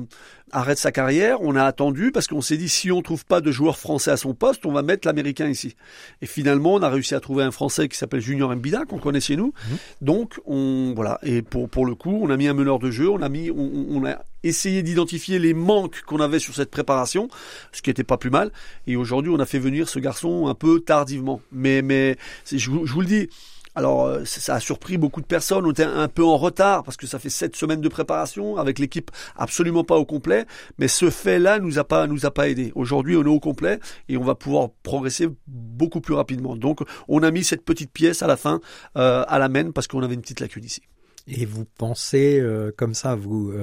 arrête 0.52 0.80
sa 0.80 0.92
carrière, 0.92 1.42
on 1.42 1.56
a 1.56 1.64
attendu 1.64 2.12
parce 2.12 2.26
qu'on 2.26 2.42
s'est 2.42 2.58
dit 2.58 2.68
si 2.68 2.92
on 2.92 3.04
trouve 3.04 3.24
pas 3.24 3.40
de 3.40 3.52
joueur 3.52 3.78
français 3.78 4.10
à 4.10 4.18
son 4.18 4.34
poste, 4.34 4.66
on 4.66 4.72
va 4.72 4.82
mettre 4.82 5.08
l'américain 5.08 5.48
ici. 5.48 5.76
Et 6.24 6.26
finalement, 6.26 6.74
on 6.74 6.82
a 6.82 6.90
réussi 6.90 7.14
à 7.14 7.20
trouver 7.20 7.44
un 7.44 7.52
français 7.52 7.88
qui 7.88 7.96
s'appelle 7.96 8.22
Junior 8.22 8.56
Mbida 8.56 8.86
qu'on 8.86 8.98
connaît 8.98 9.22
chez 9.22 9.36
nous. 9.36 9.54
Mhm. 9.70 9.78
Donc 10.02 10.40
on 10.46 10.94
voilà. 10.96 11.20
Et 11.22 11.44
pour 11.44 11.70
pour 11.70 11.86
le 11.86 11.94
coup, 11.94 12.20
on 12.20 12.32
a 12.32 12.38
mis 12.38 12.48
un 12.48 12.56
meneur 12.56 12.80
de 12.80 12.90
jeu, 12.90 13.08
on 13.10 13.22
a 13.22 13.30
mis 13.30 13.52
on, 13.52 13.86
on 13.90 14.04
a 14.06 14.18
essayé 14.42 14.82
d'identifier 14.82 15.38
les 15.38 15.54
manques 15.54 16.02
qu'on 16.02 16.20
avait 16.20 16.40
sur 16.40 16.56
cette 16.56 16.72
préparation, 16.72 17.30
ce 17.72 17.84
qui 17.84 17.92
était 17.92 18.04
pas 18.04 18.18
plus 18.18 18.32
mal. 18.32 18.52
Et 18.88 18.96
aujourd'hui, 18.96 19.32
on 19.32 19.40
a 19.40 19.46
fait 19.46 19.60
venir 19.60 19.88
ce 19.88 20.00
garçon 20.00 20.48
un 20.48 20.56
peu 20.56 20.80
tardivement. 20.80 21.42
Mais 21.52 21.84
mais 21.84 22.18
je, 22.52 22.58
je 22.58 22.68
vous 22.68 23.02
le 23.02 23.08
dis 23.08 23.30
alors, 23.80 24.08
euh, 24.08 24.26
ça 24.26 24.56
a 24.56 24.60
surpris 24.60 24.98
beaucoup 24.98 25.22
de 25.22 25.26
personnes. 25.26 25.66
On 25.66 25.72
était 25.72 25.84
un 25.84 26.10
peu 26.10 26.26
en 26.26 26.36
retard 26.36 26.84
parce 26.84 26.98
que 26.98 27.08
ça 27.08 27.18
fait 27.18 27.30
sept 27.30 27.56
semaines 27.56 27.80
de 27.80 27.88
préparation 27.88 28.58
avec 28.58 28.78
l'équipe 28.78 29.10
absolument 29.38 29.86
pas 29.86 29.96
au 29.96 30.04
complet. 30.04 30.46
Mais 30.80 30.90
ce 30.90 31.10
fait-là 31.10 31.60
nous 31.60 31.80
a 31.80 31.86
pas 31.86 32.06
nous 32.06 32.26
a 32.26 32.32
pas 32.32 32.50
aidé. 32.50 32.74
Aujourd'hui, 32.76 33.16
on 33.16 33.24
est 33.24 33.30
au 33.30 33.40
complet 33.40 33.80
et 34.10 34.18
on 34.18 34.24
va 34.26 34.36
pouvoir 34.36 34.72
progresser 34.84 35.30
beaucoup 35.48 36.02
plus 36.02 36.14
rapidement. 36.14 36.58
Donc, 36.58 36.82
on 37.08 37.24
a 37.24 37.32
mis 37.32 37.46
cette 37.46 37.64
petite 37.64 37.94
pièce 37.94 38.22
à 38.22 38.28
la 38.28 38.36
fin 38.36 38.60
euh, 38.98 39.24
à 39.30 39.40
la 39.40 39.48
main 39.48 39.72
parce 39.72 39.88
qu'on 39.88 40.04
avait 40.04 40.16
une 40.16 40.22
petite 40.22 40.42
lacune 40.42 40.66
ici. 40.66 40.82
Et 41.30 41.46
vous 41.46 41.64
pensez 41.64 42.38
euh, 42.42 42.74
comme 42.76 42.94
ça, 42.94 43.16
vous, 43.16 43.54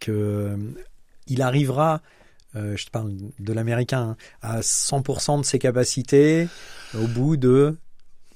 que 0.00 0.56
il 1.26 1.42
arrivera 1.42 2.00
je 2.54 2.84
te 2.84 2.90
parle 2.90 3.12
de 3.38 3.52
l'américain, 3.52 4.16
à 4.42 4.60
100% 4.60 5.40
de 5.40 5.44
ses 5.44 5.60
capacités 5.60 6.48
au 6.94 7.06
bout 7.06 7.36
de 7.36 7.76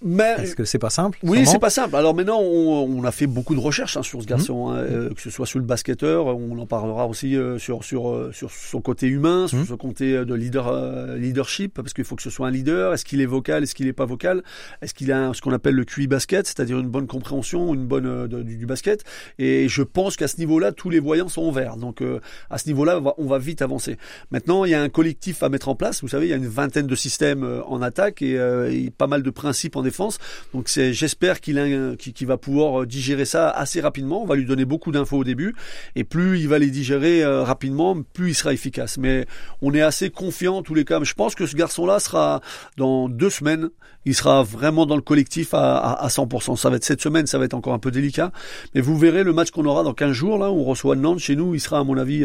mais 0.04 0.34
est-ce 0.38 0.54
que 0.54 0.66
c'est 0.66 0.78
pas 0.78 0.90
simple 0.90 1.18
Oui, 1.22 1.46
c'est 1.46 1.58
pas 1.58 1.70
simple. 1.70 1.96
Alors 1.96 2.14
maintenant, 2.14 2.38
on, 2.38 2.86
on, 2.98 3.04
a 3.04 3.10
fait 3.10 3.26
beaucoup 3.26 3.54
de 3.54 3.60
recherches 3.60 3.96
hein, 3.96 4.02
sur 4.02 4.20
ce 4.20 4.26
garçon, 4.26 4.68
mmh. 4.68 4.72
hein, 4.72 4.76
euh, 4.76 5.14
que 5.14 5.20
ce 5.20 5.30
soit 5.30 5.46
sur 5.46 5.58
le 5.58 5.64
basketteur, 5.64 6.26
on 6.26 6.58
en 6.58 6.66
parlera 6.66 7.06
aussi 7.06 7.36
euh, 7.36 7.58
sur 7.58 7.84
sur 7.84 8.10
euh, 8.10 8.30
sur 8.30 8.50
son 8.50 8.82
côté 8.82 9.06
humain, 9.06 9.48
sur 9.48 9.58
mmh. 9.58 9.66
son 9.66 9.76
côté 9.78 10.24
de 10.26 10.34
leader 10.34 11.16
leadership, 11.16 11.72
parce 11.72 11.94
qu'il 11.94 12.04
faut 12.04 12.16
que 12.16 12.22
ce 12.22 12.28
soit 12.28 12.46
un 12.46 12.50
leader. 12.50 12.92
Est-ce 12.92 13.06
qu'il 13.06 13.22
est 13.22 13.26
vocal 13.26 13.62
Est-ce 13.62 13.74
qu'il 13.74 13.88
est 13.88 13.94
pas 13.94 14.04
vocal? 14.04 14.42
Est-ce 14.82 14.92
qu'il 14.92 15.10
a 15.10 15.32
ce 15.32 15.40
qu'on 15.40 15.52
appelle 15.52 15.74
le 15.74 15.86
QI 15.86 16.06
basket, 16.06 16.46
c'est-à-dire 16.46 16.78
une 16.78 16.90
bonne 16.90 17.06
compréhension, 17.06 17.72
une 17.72 17.86
bonne 17.86 18.26
du, 18.26 18.58
du, 18.58 18.66
basket? 18.66 19.04
Et 19.38 19.68
je 19.70 19.82
pense 19.82 20.18
qu'à 20.18 20.28
ce 20.28 20.36
niveau-là, 20.36 20.72
tous 20.72 20.90
les 20.90 21.00
voyants 21.00 21.28
sont 21.28 21.48
ouverts. 21.48 21.78
Donc 21.78 22.02
à 22.50 22.58
ce 22.58 22.66
niveau-là, 22.66 22.98
on 22.98 23.02
va, 23.02 23.14
on 23.16 23.26
va 23.26 23.38
vite 23.38 23.62
avancer. 23.62 23.96
Maintenant, 24.30 24.66
il 24.66 24.72
y 24.72 24.74
a 24.74 24.82
un 24.82 24.90
collectif 24.90 25.42
à 25.42 25.48
mettre 25.48 25.70
en 25.70 25.74
place. 25.74 26.02
Vous 26.02 26.08
savez, 26.08 26.26
il 26.26 26.30
y 26.30 26.34
a 26.34 26.36
une 26.36 26.46
vingtaine 26.46 26.86
de 26.86 26.94
systèmes 26.94 27.62
en 27.66 27.80
attaque 27.80 28.20
et, 28.20 28.34
et 28.34 28.90
pas 28.90 29.06
mal 29.06 29.22
de 29.22 29.30
principes 29.30 29.76
en 29.76 29.82
défense 29.82 29.93
défense. 29.94 30.18
Donc 30.52 30.68
j'espère 30.68 31.40
qu'il, 31.40 31.56
va 32.26 32.36
pouvoir 32.36 32.86
digérer 32.86 33.24
ça 33.24 33.50
assez 33.50 33.80
rapidement. 33.80 34.22
On 34.22 34.26
va 34.26 34.34
lui 34.34 34.44
donner 34.44 34.64
beaucoup 34.64 34.90
d'infos 34.92 35.18
au 35.18 35.24
début, 35.24 35.54
et 35.94 36.04
plus 36.04 36.40
il 36.40 36.48
va 36.48 36.58
les 36.58 36.70
digérer 36.70 37.24
rapidement, 37.24 37.96
plus 38.12 38.30
il 38.30 38.34
sera 38.34 38.52
efficace. 38.52 38.98
Mais 38.98 39.26
on 39.62 39.72
est 39.74 39.82
assez 39.82 40.10
confiant 40.10 40.62
tous 40.62 40.74
les 40.74 40.84
cas. 40.84 41.02
Je 41.02 41.14
pense 41.14 41.34
que 41.34 41.46
ce 41.46 41.56
garçon-là 41.56 42.00
sera 42.00 42.40
dans 42.76 43.08
deux 43.08 43.30
semaines, 43.30 43.70
il 44.04 44.14
sera 44.14 44.42
vraiment 44.42 44.86
dans 44.86 44.96
le 44.96 45.02
collectif 45.02 45.54
à, 45.54 45.76
à, 45.76 46.04
à 46.04 46.08
100%. 46.08 46.56
Ça 46.56 46.70
va 46.70 46.76
être 46.76 46.84
cette 46.84 47.00
semaine, 47.00 47.26
ça 47.26 47.38
va 47.38 47.44
être 47.44 47.54
encore 47.54 47.74
un 47.74 47.78
peu 47.78 47.90
délicat, 47.90 48.32
mais 48.74 48.80
vous 48.80 48.98
verrez 48.98 49.22
le 49.22 49.32
match 49.32 49.50
qu'on 49.50 49.64
aura 49.64 49.82
dans 49.82 49.94
15 49.94 50.12
jours 50.12 50.38
là, 50.38 50.50
on 50.50 50.64
reçoit 50.64 50.96
Nantes 50.96 51.20
chez 51.20 51.36
nous, 51.36 51.54
il 51.54 51.60
sera 51.60 51.78
à 51.78 51.84
mon 51.84 51.96
avis 51.96 52.24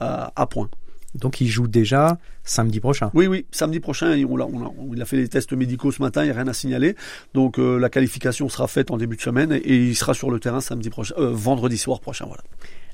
à, 0.00 0.32
à 0.34 0.46
point. 0.46 0.68
Donc 1.14 1.40
il 1.40 1.48
joue 1.48 1.68
déjà 1.68 2.18
samedi 2.44 2.80
prochain. 2.80 3.10
Oui, 3.14 3.26
oui, 3.26 3.46
samedi 3.50 3.80
prochain. 3.80 4.16
On 4.28 4.40
a, 4.40 4.44
on 4.44 4.64
a, 4.64 4.72
il 4.94 5.02
a 5.02 5.04
fait 5.04 5.16
les 5.16 5.28
tests 5.28 5.52
médicaux 5.52 5.92
ce 5.92 6.02
matin, 6.02 6.22
il 6.22 6.26
n'y 6.26 6.30
a 6.30 6.34
rien 6.34 6.48
à 6.48 6.52
signaler. 6.52 6.96
Donc 7.34 7.58
euh, 7.58 7.78
la 7.78 7.90
qualification 7.90 8.48
sera 8.48 8.66
faite 8.66 8.90
en 8.90 8.96
début 8.96 9.16
de 9.16 9.20
semaine 9.20 9.52
et, 9.52 9.76
il 9.76 9.96
sera 9.96 10.14
sur 10.14 10.30
le 10.30 10.40
terrain 10.40 10.60
samedi 10.60 10.90
prochain, 10.90 11.14
euh, 11.18 11.30
vendredi 11.32 11.78
soir 11.78 12.00
prochain. 12.00 12.24
Voilà. 12.26 12.42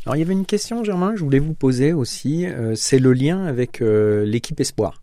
Alors 0.05 0.17
il 0.17 0.21
y 0.21 0.23
avait 0.23 0.33
une 0.33 0.47
question, 0.47 0.85
Germain, 0.85 1.13
que 1.13 1.19
je 1.19 1.25
voulais 1.25 1.39
vous 1.39 1.55
poser 1.55 1.93
aussi. 1.93 2.47
Euh, 2.47 2.75
c'est 2.75 2.99
le 2.99 3.13
lien 3.13 3.45
avec 3.45 3.81
l'équipe 3.81 4.59
Espoir. 4.61 5.01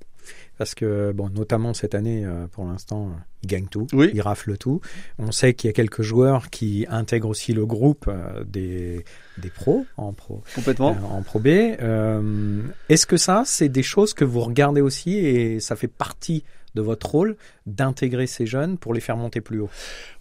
Parce 0.58 0.74
que, 0.74 1.12
bon, 1.12 1.30
notamment 1.30 1.74
cette 1.74 1.96
année, 1.96 2.26
pour 2.54 2.64
l'instant, 2.64 3.12
il 3.44 3.48
gagne 3.48 3.68
tout, 3.68 3.88
oui. 3.92 4.10
il 4.14 4.22
rafle 4.22 4.58
tout. 4.58 4.80
On 5.20 5.34
sait 5.34 5.54
qu'il 5.54 5.68
y 5.68 5.70
a 5.70 5.74
quelques 5.74 6.02
joueurs 6.02 6.50
qui 6.50 6.86
intègrent 6.90 7.28
aussi 7.28 7.52
le 7.52 7.66
groupe 7.66 8.10
des, 8.48 9.04
des 9.38 9.50
pros 9.50 9.86
en 9.98 10.14
pro. 10.14 10.44
Complètement. 10.56 10.92
Euh, 10.92 11.18
en 11.18 11.22
pro 11.22 11.40
B. 11.40 11.48
Euh, 11.48 12.62
Est-ce 12.90 13.06
que 13.06 13.18
ça, 13.18 13.44
c'est 13.46 13.70
des 13.70 13.84
choses 13.84 14.14
que 14.14 14.26
vous 14.26 14.42
regardez 14.42 14.82
aussi 14.82 15.18
et 15.18 15.60
ça 15.60 15.76
fait 15.76 15.88
partie 15.88 16.44
de 16.76 16.82
votre 16.82 17.10
rôle 17.10 17.38
d'intégrer 17.66 18.28
ces 18.28 18.46
jeunes 18.46 18.78
pour 18.78 18.94
les 18.94 19.00
faire 19.00 19.18
monter 19.18 19.42
plus 19.42 19.60
haut? 19.60 19.70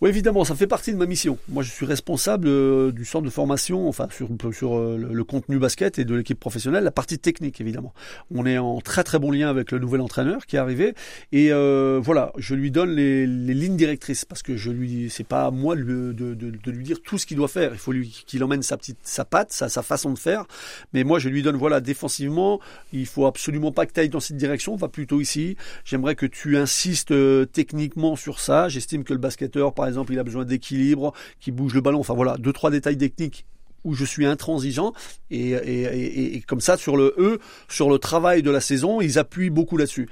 Oui, 0.01 0.09
évidemment, 0.09 0.45
ça 0.45 0.55
fait 0.55 0.67
partie 0.67 0.93
de 0.93 0.97
ma 0.97 1.07
mission. 1.07 1.37
Moi, 1.49 1.63
je 1.63 1.71
suis 1.71 1.85
responsable 1.85 2.49
euh, 2.49 2.93
du 2.93 3.05
centre 3.05 3.25
de 3.25 3.31
formation, 3.31 3.89
enfin 3.89 4.09
sur, 4.11 4.29
sur 4.53 4.79
euh, 4.79 4.97
le, 4.97 5.25
contenu 5.25 5.59
basket 5.59 5.99
et 5.99 6.05
de 6.05 6.15
l'équipe 6.15 6.39
professionnelle, 6.39 6.85
la 6.85 6.91
partie 6.91 7.19
technique, 7.19 7.61
évidemment. 7.61 7.93
On 8.35 8.47
est 8.47 8.57
en 8.57 8.81
très 8.81 9.05
très 9.05 9.19
bon 9.19 9.31
lien 9.31 9.51
avec 9.51 9.73
le 9.73 9.79
nouvel 9.79 10.01
entraîneur 10.01 10.47
qui 10.47 10.57
est 10.57 10.59
arrivé 10.59 10.95
et 11.33 11.53
euh, 11.53 12.01
voilà, 12.03 12.33
je 12.39 12.55
lui 12.55 12.71
donne 12.71 12.91
les, 12.91 13.27
les, 13.27 13.55
lignes 13.55 13.77
directrices 13.77 14.25
parce 14.25 14.43
que 14.43 14.57
je 14.57 14.71
lui, 14.71 15.11
c'est 15.11 15.25
pas 15.27 15.47
à 15.47 15.51
moi 15.51 15.75
de, 15.77 16.13
de, 16.13 16.71
lui 16.71 16.85
dire 16.85 17.03
tout 17.03 17.19
ce 17.19 17.27
qu'il 17.27 17.37
doit 17.37 17.49
faire. 17.49 17.73
Il 17.73 17.79
faut 17.79 17.93
lui 17.93 18.25
qu'il 18.27 18.43
emmène 18.45 18.63
sa 18.63 18.77
petite, 18.77 18.99
sa 19.09 19.25
patte, 19.25 19.53
sa, 19.53 19.69
sa 19.69 19.83
façon 19.83 20.13
de 20.13 20.19
faire. 20.19 20.45
Mais 20.93 21.05
moi, 21.05 21.19
je 21.19 21.29
lui 21.29 21.43
donne 21.43 21.57
voilà, 21.57 21.81
défensivement, 21.81 22.61
il 22.93 23.07
faut 23.07 23.27
absolument 23.27 23.73
pas 23.73 23.87
que 23.87 23.93
tu 23.93 24.01
ailles 24.01 24.09
dans 24.09 24.21
cette 24.21 24.37
direction, 24.37 24.77
va 24.77 24.89
plutôt 24.89 25.21
ici. 25.21 25.57
J'aimerais 25.85 26.15
que 26.15 26.27
tu 26.27 26.57
insistes 26.57 27.11
euh, 27.13 27.45
techniquement 27.45 28.17
sur 28.17 28.41
ça. 28.41 28.69
J'estime 28.69 29.05
que 29.05 29.13
le 29.13 29.19
basketteur, 29.19 29.75
par 29.75 29.87
exemple, 29.87 30.13
il 30.13 30.19
a 30.19 30.25
besoin 30.25 30.45
d'équilibre, 30.45 31.13
qui 31.41 31.53
bouge 31.53 31.75
le 31.75 31.81
ballon. 31.81 32.01
Enfin 32.01 32.15
voilà, 32.15 32.37
deux 32.39 32.53
trois 32.53 32.71
détails 32.71 32.99
techniques 32.99 33.47
où 33.85 33.95
je 33.95 34.05
suis 34.05 34.25
intransigeant 34.25 34.93
et, 35.31 35.51
et, 35.51 36.37
et, 36.37 36.41
comme 36.41 36.61
ça 36.61 36.77
sur 36.77 36.97
le 36.97 37.15
E, 37.19 37.39
sur 37.69 37.91
le 37.91 37.99
travail 37.99 38.43
de 38.43 38.51
la 38.51 38.61
saison, 38.61 39.01
ils 39.01 39.19
appuient 39.19 39.51
beaucoup 39.51 39.77
là-dessus. 39.77 40.09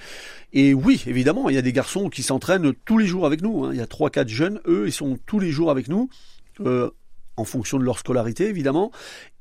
Et 0.52 0.74
oui, 0.74 1.02
évidemment, 1.06 1.48
il 1.48 1.54
y 1.54 1.58
a 1.58 1.62
des 1.62 1.72
garçons 1.72 2.10
qui 2.10 2.22
s'entraînent 2.22 2.72
tous 2.84 2.98
les 2.98 3.06
jours 3.06 3.24
avec 3.24 3.40
nous. 3.40 3.64
Hein. 3.64 3.70
Il 3.72 3.78
y 3.78 3.82
a 3.82 3.86
trois 3.86 4.10
quatre 4.10 4.28
jeunes, 4.28 4.60
eux, 4.66 4.84
ils 4.86 4.92
sont 4.92 5.18
tous 5.26 5.40
les 5.40 5.50
jours 5.50 5.70
avec 5.70 5.88
nous. 5.88 6.10
Euh, 6.60 6.90
en 7.36 7.44
fonction 7.44 7.78
de 7.78 7.84
leur 7.84 7.98
scolarité 7.98 8.48
évidemment, 8.48 8.90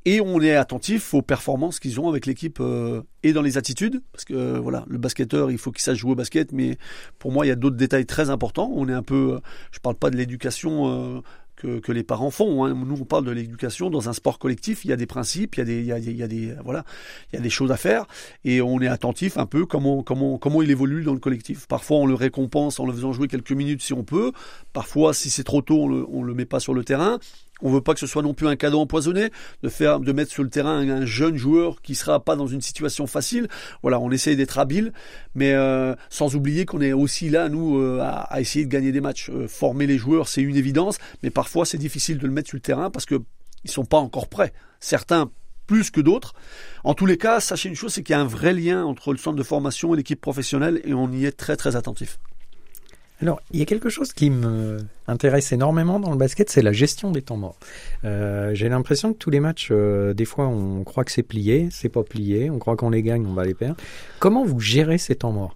et 0.03 0.19
on 0.19 0.41
est 0.41 0.55
attentif 0.55 1.13
aux 1.13 1.21
performances 1.21 1.79
qu'ils 1.79 1.99
ont 1.99 2.09
avec 2.09 2.25
l'équipe 2.25 2.59
euh, 2.59 3.03
et 3.21 3.33
dans 3.33 3.43
les 3.43 3.57
attitudes, 3.57 4.01
parce 4.11 4.25
que 4.25 4.33
euh, 4.33 4.59
voilà, 4.59 4.83
le 4.87 4.97
basketteur, 4.97 5.51
il 5.51 5.59
faut 5.59 5.71
qu'il 5.71 5.83
sache 5.83 5.99
jouer 5.99 6.13
au 6.13 6.15
basket, 6.15 6.51
mais 6.53 6.77
pour 7.19 7.31
moi, 7.31 7.45
il 7.45 7.49
y 7.49 7.51
a 7.51 7.55
d'autres 7.55 7.75
détails 7.75 8.07
très 8.07 8.31
importants. 8.31 8.71
On 8.73 8.89
est 8.89 8.93
un 8.93 9.03
peu, 9.03 9.39
je 9.71 9.79
parle 9.79 9.95
pas 9.95 10.09
de 10.09 10.17
l'éducation 10.17 11.17
euh, 11.17 11.21
que, 11.55 11.91
les 11.91 12.01
parents 12.01 12.31
font. 12.31 12.65
Hein. 12.65 12.73
Nous, 12.73 12.99
on 12.99 13.05
parle 13.05 13.25
de 13.25 13.31
l'éducation 13.31 13.91
dans 13.91 14.09
un 14.09 14.13
sport 14.13 14.39
collectif. 14.39 14.85
Il 14.85 14.87
y 14.87 14.91
a 14.91 14.95
des 14.95 15.05
principes, 15.05 15.55
il 15.57 15.59
y 15.85 15.91
a 15.91 17.37
des, 17.39 17.49
choses 17.51 17.71
à 17.71 17.77
faire, 17.77 18.07
et 18.43 18.59
on 18.59 18.81
est 18.81 18.87
attentif 18.87 19.37
un 19.37 19.45
peu 19.45 19.67
comment, 19.67 20.01
comment, 20.01 20.39
comment 20.39 20.63
il 20.63 20.71
évolue 20.71 21.03
dans 21.03 21.13
le 21.13 21.19
collectif. 21.19 21.67
Parfois, 21.67 21.97
on 21.97 22.07
le 22.07 22.15
récompense 22.15 22.79
en 22.79 22.87
le 22.87 22.93
faisant 22.93 23.13
jouer 23.13 23.27
quelques 23.27 23.51
minutes 23.51 23.83
si 23.83 23.93
on 23.93 24.03
peut. 24.03 24.31
Parfois, 24.73 25.13
si 25.13 25.29
c'est 25.29 25.43
trop 25.43 25.61
tôt, 25.61 25.83
on 25.83 26.23
le, 26.23 26.27
le 26.27 26.33
met 26.33 26.45
pas 26.45 26.59
sur 26.59 26.73
le 26.73 26.83
terrain. 26.83 27.19
On 27.61 27.71
veut 27.71 27.81
pas 27.81 27.93
que 27.93 27.99
ce 27.99 28.07
soit 28.07 28.21
non 28.21 28.33
plus 28.33 28.47
un 28.47 28.55
cadeau 28.55 28.79
empoisonné 28.79 29.29
de 29.63 30.11
mettre 30.11 30.31
sur 30.31 30.43
le 30.43 30.49
terrain 30.49 30.87
un, 30.89 31.05
jeune 31.05 31.37
joueur 31.37 31.81
qui 31.81 31.95
sera 31.95 32.19
pas 32.19 32.35
dans 32.35 32.47
une 32.47 32.61
situation 32.61 33.07
facile. 33.07 33.47
Voilà, 33.81 33.99
on 33.99 34.11
essaye 34.11 34.35
d'être 34.35 34.59
habile, 34.59 34.93
mais 35.35 35.53
euh, 35.53 35.95
sans 36.09 36.35
oublier 36.35 36.65
qu'on 36.65 36.81
est 36.81 36.93
aussi 36.93 37.29
là 37.29 37.49
nous 37.49 37.79
euh, 37.79 37.99
à, 38.01 38.39
essayer 38.41 38.65
de 38.65 38.69
gagner 38.69 38.91
des 38.91 39.01
matchs. 39.01 39.29
Euh, 39.29 39.47
former 39.47 39.87
les 39.87 39.97
joueurs, 39.97 40.27
c'est 40.27 40.41
une 40.41 40.55
évidence, 40.55 40.97
mais 41.23 41.29
parfois 41.29 41.65
c'est 41.65 41.77
difficile 41.77 42.17
de 42.17 42.27
le 42.27 42.33
mettre 42.33 42.49
sur 42.49 42.57
le 42.57 42.61
terrain 42.61 42.89
parce 42.89 43.05
que 43.05 43.21
ils 43.63 43.71
sont 43.71 43.85
pas 43.85 43.97
encore 43.97 44.27
prêts. 44.27 44.53
Certains 44.79 45.29
plus 45.67 45.91
que 45.91 46.01
d'autres. 46.01 46.33
En 46.83 46.93
tous 46.93 47.05
les 47.05 47.17
cas, 47.17 47.39
sachez 47.39 47.69
une 47.69 47.75
chose, 47.75 47.93
c'est 47.93 48.03
qu'il 48.03 48.13
y 48.13 48.15
a 48.15 48.19
un 48.19 48.25
vrai 48.25 48.53
lien 48.53 48.83
entre 48.83 49.11
le 49.11 49.17
centre 49.17 49.37
de 49.37 49.43
formation 49.43 49.93
et 49.93 49.97
l'équipe 49.97 50.19
professionnelle 50.19 50.81
et 50.83 50.93
on 50.93 51.11
y 51.11 51.25
est 51.25 51.31
très 51.31 51.55
très 51.55 51.75
attentif. 51.75 52.17
Alors, 53.21 53.39
il 53.51 53.59
y 53.59 53.61
a 53.61 53.65
quelque 53.65 53.89
chose 53.89 54.13
qui 54.13 54.31
me 54.31 54.79
intéresse 55.07 55.51
énormément 55.51 55.99
dans 55.99 56.09
le 56.11 56.17
basket, 56.17 56.49
c'est 56.49 56.63
la 56.63 56.71
gestion 56.71 57.11
des 57.11 57.21
temps 57.21 57.37
morts. 57.37 57.57
Euh, 58.03 58.55
J'ai 58.55 58.67
l'impression 58.67 59.13
que 59.13 59.17
tous 59.17 59.29
les 59.29 59.39
matchs, 59.39 59.69
euh, 59.71 60.13
des 60.13 60.25
fois, 60.25 60.47
on 60.47 60.83
croit 60.83 61.03
que 61.03 61.11
c'est 61.11 61.21
plié, 61.23 61.69
c'est 61.71 61.89
pas 61.89 62.03
plié, 62.03 62.49
on 62.49 62.57
croit 62.57 62.75
qu'on 62.75 62.89
les 62.89 63.03
gagne, 63.03 63.25
on 63.27 63.33
va 63.33 63.45
les 63.45 63.53
perdre. 63.53 63.77
Comment 64.19 64.43
vous 64.43 64.59
gérez 64.59 64.97
ces 64.97 65.15
temps 65.15 65.31
morts? 65.31 65.55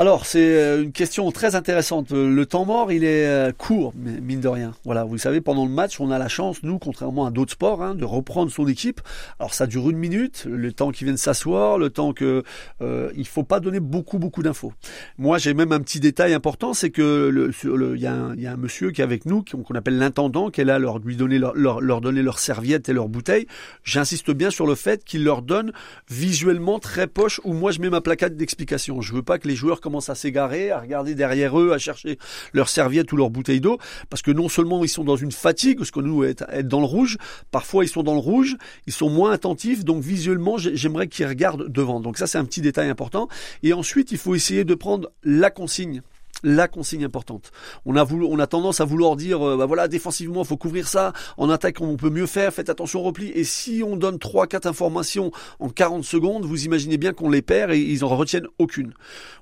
Alors, 0.00 0.24
c'est 0.24 0.54
euh, 0.56 0.82
une 0.82 0.92
question 0.92 1.30
très 1.30 1.56
intéressante. 1.56 2.12
Le 2.12 2.46
temps 2.46 2.64
mort, 2.64 2.90
il 2.90 3.04
est 3.04 3.26
euh, 3.26 3.52
court, 3.52 3.92
mine 3.94 4.40
de 4.40 4.48
rien. 4.48 4.72
Voilà, 4.86 5.04
vous 5.04 5.18
savez, 5.18 5.42
pendant 5.42 5.66
le 5.66 5.70
match, 5.70 6.00
on 6.00 6.10
a 6.10 6.18
la 6.18 6.28
chance, 6.28 6.62
nous, 6.62 6.78
contrairement 6.78 7.26
à 7.26 7.30
d'autres 7.30 7.52
sports, 7.52 7.82
hein, 7.82 7.94
de 7.94 8.06
reprendre 8.06 8.50
son 8.50 8.66
équipe. 8.66 9.02
Alors, 9.38 9.52
ça 9.52 9.66
dure 9.66 9.90
une 9.90 9.98
minute, 9.98 10.46
le 10.50 10.72
temps 10.72 10.90
qu'il 10.90 11.04
vienne 11.04 11.18
s'asseoir, 11.18 11.76
le 11.76 11.90
temps 11.90 12.14
que 12.14 12.44
euh, 12.80 13.10
il 13.14 13.26
faut 13.26 13.42
pas 13.42 13.60
donner 13.60 13.78
beaucoup, 13.78 14.18
beaucoup 14.18 14.42
d'infos. 14.42 14.72
Moi, 15.18 15.36
j'ai 15.36 15.52
même 15.52 15.70
un 15.70 15.80
petit 15.80 16.00
détail 16.00 16.32
important, 16.32 16.72
c'est 16.72 16.88
que 16.88 17.28
le, 17.28 17.98
y, 17.98 18.06
a 18.06 18.14
un, 18.14 18.34
y 18.36 18.46
a 18.46 18.52
un 18.52 18.56
monsieur 18.56 18.92
qui 18.92 19.02
est 19.02 19.04
avec 19.04 19.26
nous, 19.26 19.44
qu'on 19.44 19.74
appelle 19.74 19.98
l'intendant, 19.98 20.48
qui 20.48 20.62
est 20.62 20.64
là 20.64 20.78
leur 20.78 20.98
lui 21.00 21.16
donner 21.16 21.38
leur, 21.38 21.54
leur, 21.54 21.82
leur 21.82 22.00
donner 22.00 22.22
leurs 22.22 22.38
serviettes 22.38 22.88
et 22.88 22.94
leurs 22.94 23.10
bouteilles. 23.10 23.46
J'insiste 23.84 24.30
bien 24.30 24.50
sur 24.50 24.66
le 24.66 24.76
fait 24.76 25.04
qu'il 25.04 25.24
leur 25.24 25.42
donne 25.42 25.74
visuellement 26.08 26.78
très 26.78 27.06
poche 27.06 27.38
où 27.44 27.52
moi 27.52 27.70
je 27.70 27.80
mets 27.80 27.90
ma 27.90 28.00
plaquette 28.00 28.38
d'explication. 28.38 29.02
Je 29.02 29.12
veux 29.12 29.22
pas 29.22 29.38
que 29.38 29.46
les 29.46 29.56
joueurs 29.56 29.82
commencent 29.90 30.08
à 30.08 30.14
s'égarer, 30.14 30.70
à 30.70 30.78
regarder 30.78 31.16
derrière 31.16 31.58
eux, 31.58 31.72
à 31.72 31.78
chercher 31.78 32.16
leurs 32.52 32.68
serviettes 32.68 33.10
ou 33.12 33.16
leurs 33.16 33.30
bouteilles 33.30 33.60
d'eau, 33.60 33.78
parce 34.08 34.22
que 34.22 34.30
non 34.30 34.48
seulement 34.48 34.84
ils 34.84 34.88
sont 34.88 35.02
dans 35.02 35.16
une 35.16 35.32
fatigue, 35.32 35.78
parce 35.78 35.90
que 35.90 35.98
nous 35.98 36.22
être, 36.22 36.44
être 36.52 36.68
dans 36.68 36.78
le 36.78 36.86
rouge, 36.86 37.18
parfois 37.50 37.84
ils 37.84 37.88
sont 37.88 38.04
dans 38.04 38.14
le 38.14 38.20
rouge, 38.20 38.56
ils 38.86 38.92
sont 38.92 39.10
moins 39.10 39.32
attentifs, 39.32 39.84
donc 39.84 40.00
visuellement 40.02 40.58
j'aimerais 40.58 41.08
qu'ils 41.08 41.26
regardent 41.26 41.68
devant. 41.68 41.98
Donc 41.98 42.18
ça 42.18 42.28
c'est 42.28 42.38
un 42.38 42.44
petit 42.44 42.60
détail 42.60 42.88
important. 42.88 43.28
Et 43.64 43.72
ensuite 43.72 44.12
il 44.12 44.18
faut 44.18 44.36
essayer 44.36 44.62
de 44.64 44.74
prendre 44.74 45.10
la 45.24 45.50
consigne 45.50 46.02
la 46.42 46.68
consigne 46.68 47.04
importante. 47.04 47.52
On 47.84 47.96
a 47.96 48.04
voulu, 48.04 48.26
on 48.28 48.38
a 48.38 48.46
tendance 48.46 48.80
à 48.80 48.84
vouloir 48.84 49.16
dire, 49.16 49.46
euh, 49.46 49.56
bah 49.56 49.66
voilà, 49.66 49.88
défensivement, 49.88 50.44
faut 50.44 50.56
couvrir 50.56 50.88
ça. 50.88 51.12
En 51.36 51.50
attaque, 51.50 51.80
on 51.80 51.96
peut 51.96 52.10
mieux 52.10 52.26
faire. 52.26 52.52
Faites 52.52 52.70
attention 52.70 53.00
au 53.00 53.02
repli. 53.04 53.30
Et 53.30 53.44
si 53.44 53.82
on 53.84 53.96
donne 53.96 54.18
trois, 54.18 54.46
quatre 54.46 54.66
informations 54.66 55.30
en 55.58 55.68
40 55.68 56.04
secondes, 56.04 56.44
vous 56.44 56.64
imaginez 56.64 56.96
bien 56.96 57.12
qu'on 57.12 57.30
les 57.30 57.42
perd 57.42 57.72
et 57.72 57.78
ils 57.78 58.04
en 58.04 58.08
retiennent 58.08 58.48
aucune. 58.58 58.94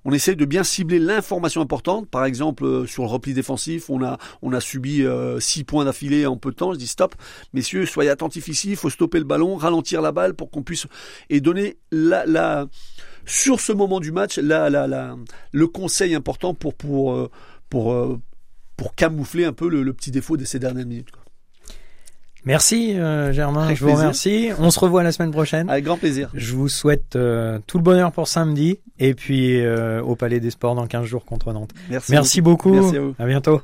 On 0.04 0.12
essaye 0.12 0.36
de 0.36 0.44
bien 0.44 0.64
cibler 0.64 0.98
l'information 0.98 1.60
importante. 1.60 2.08
Par 2.08 2.24
exemple, 2.24 2.64
euh, 2.64 2.86
sur 2.86 3.02
le 3.02 3.08
repli 3.08 3.34
défensif, 3.34 3.90
on 3.90 4.02
a, 4.02 4.18
on 4.42 4.52
a 4.52 4.60
subi 4.60 5.02
euh, 5.02 5.40
six 5.40 5.64
points 5.64 5.84
d'affilée 5.84 6.26
en 6.26 6.36
peu 6.36 6.50
de 6.50 6.56
temps. 6.56 6.72
Je 6.72 6.78
dis 6.78 6.86
stop, 6.86 7.14
messieurs, 7.52 7.86
soyez 7.86 8.10
attentifs 8.10 8.48
ici. 8.48 8.70
Il 8.70 8.76
faut 8.76 8.90
stopper 8.90 9.18
le 9.18 9.24
ballon, 9.24 9.56
ralentir 9.56 10.02
la 10.02 10.12
balle 10.12 10.34
pour 10.34 10.50
qu'on 10.50 10.62
puisse 10.62 10.86
et 11.30 11.40
donner 11.40 11.78
la, 11.90 12.26
la 12.26 12.66
sur 13.28 13.60
ce 13.60 13.72
moment 13.72 14.00
du 14.00 14.10
match 14.10 14.38
la, 14.38 14.70
la, 14.70 15.16
le 15.52 15.66
conseil 15.66 16.14
important 16.14 16.54
pour, 16.54 16.74
pour, 16.74 17.12
euh, 17.12 17.30
pour, 17.68 17.92
euh, 17.92 18.18
pour 18.76 18.94
camoufler 18.94 19.44
un 19.44 19.52
peu 19.52 19.68
le, 19.68 19.92
petit 19.92 20.10
défaut 20.10 20.36
de 20.36 20.44
ces 20.44 20.58
dernières 20.58 20.86
minutes. 20.86 21.08
Merci 22.44 22.98
euh, 22.98 23.32
Germain, 23.32 23.74
je 23.74 23.84
vous 23.84 23.92
remercie. 23.94 24.50
On 24.58 24.70
se 24.70 24.80
revoit 24.80 25.02
la 25.02 25.12
semaine 25.12 25.32
prochaine. 25.32 25.68
Avec 25.68 25.84
grand 25.84 25.98
plaisir. 25.98 26.30
Je 26.34 26.54
vous 26.54 26.68
souhaite 26.68 27.10
tout 27.10 27.78
le 27.78 27.82
bonheur 27.82 28.12
pour 28.12 28.26
samedi 28.26 28.78
et 28.98 29.14
puis 29.14 29.60
au 29.66 30.16
Palais 30.16 30.40
des 30.40 30.50
Sports 30.50 30.74
dans 30.74 30.86
15 30.86 31.04
jours 31.04 31.24
contre 31.24 31.52
Nantes. 31.52 31.72
Merci, 31.90 32.12
Merci 32.12 32.40
beaucoup. 32.40 32.72
Merci 32.72 32.96
à, 32.96 33.00
vous. 33.00 33.14
à 33.18 33.26
bientôt. 33.26 33.60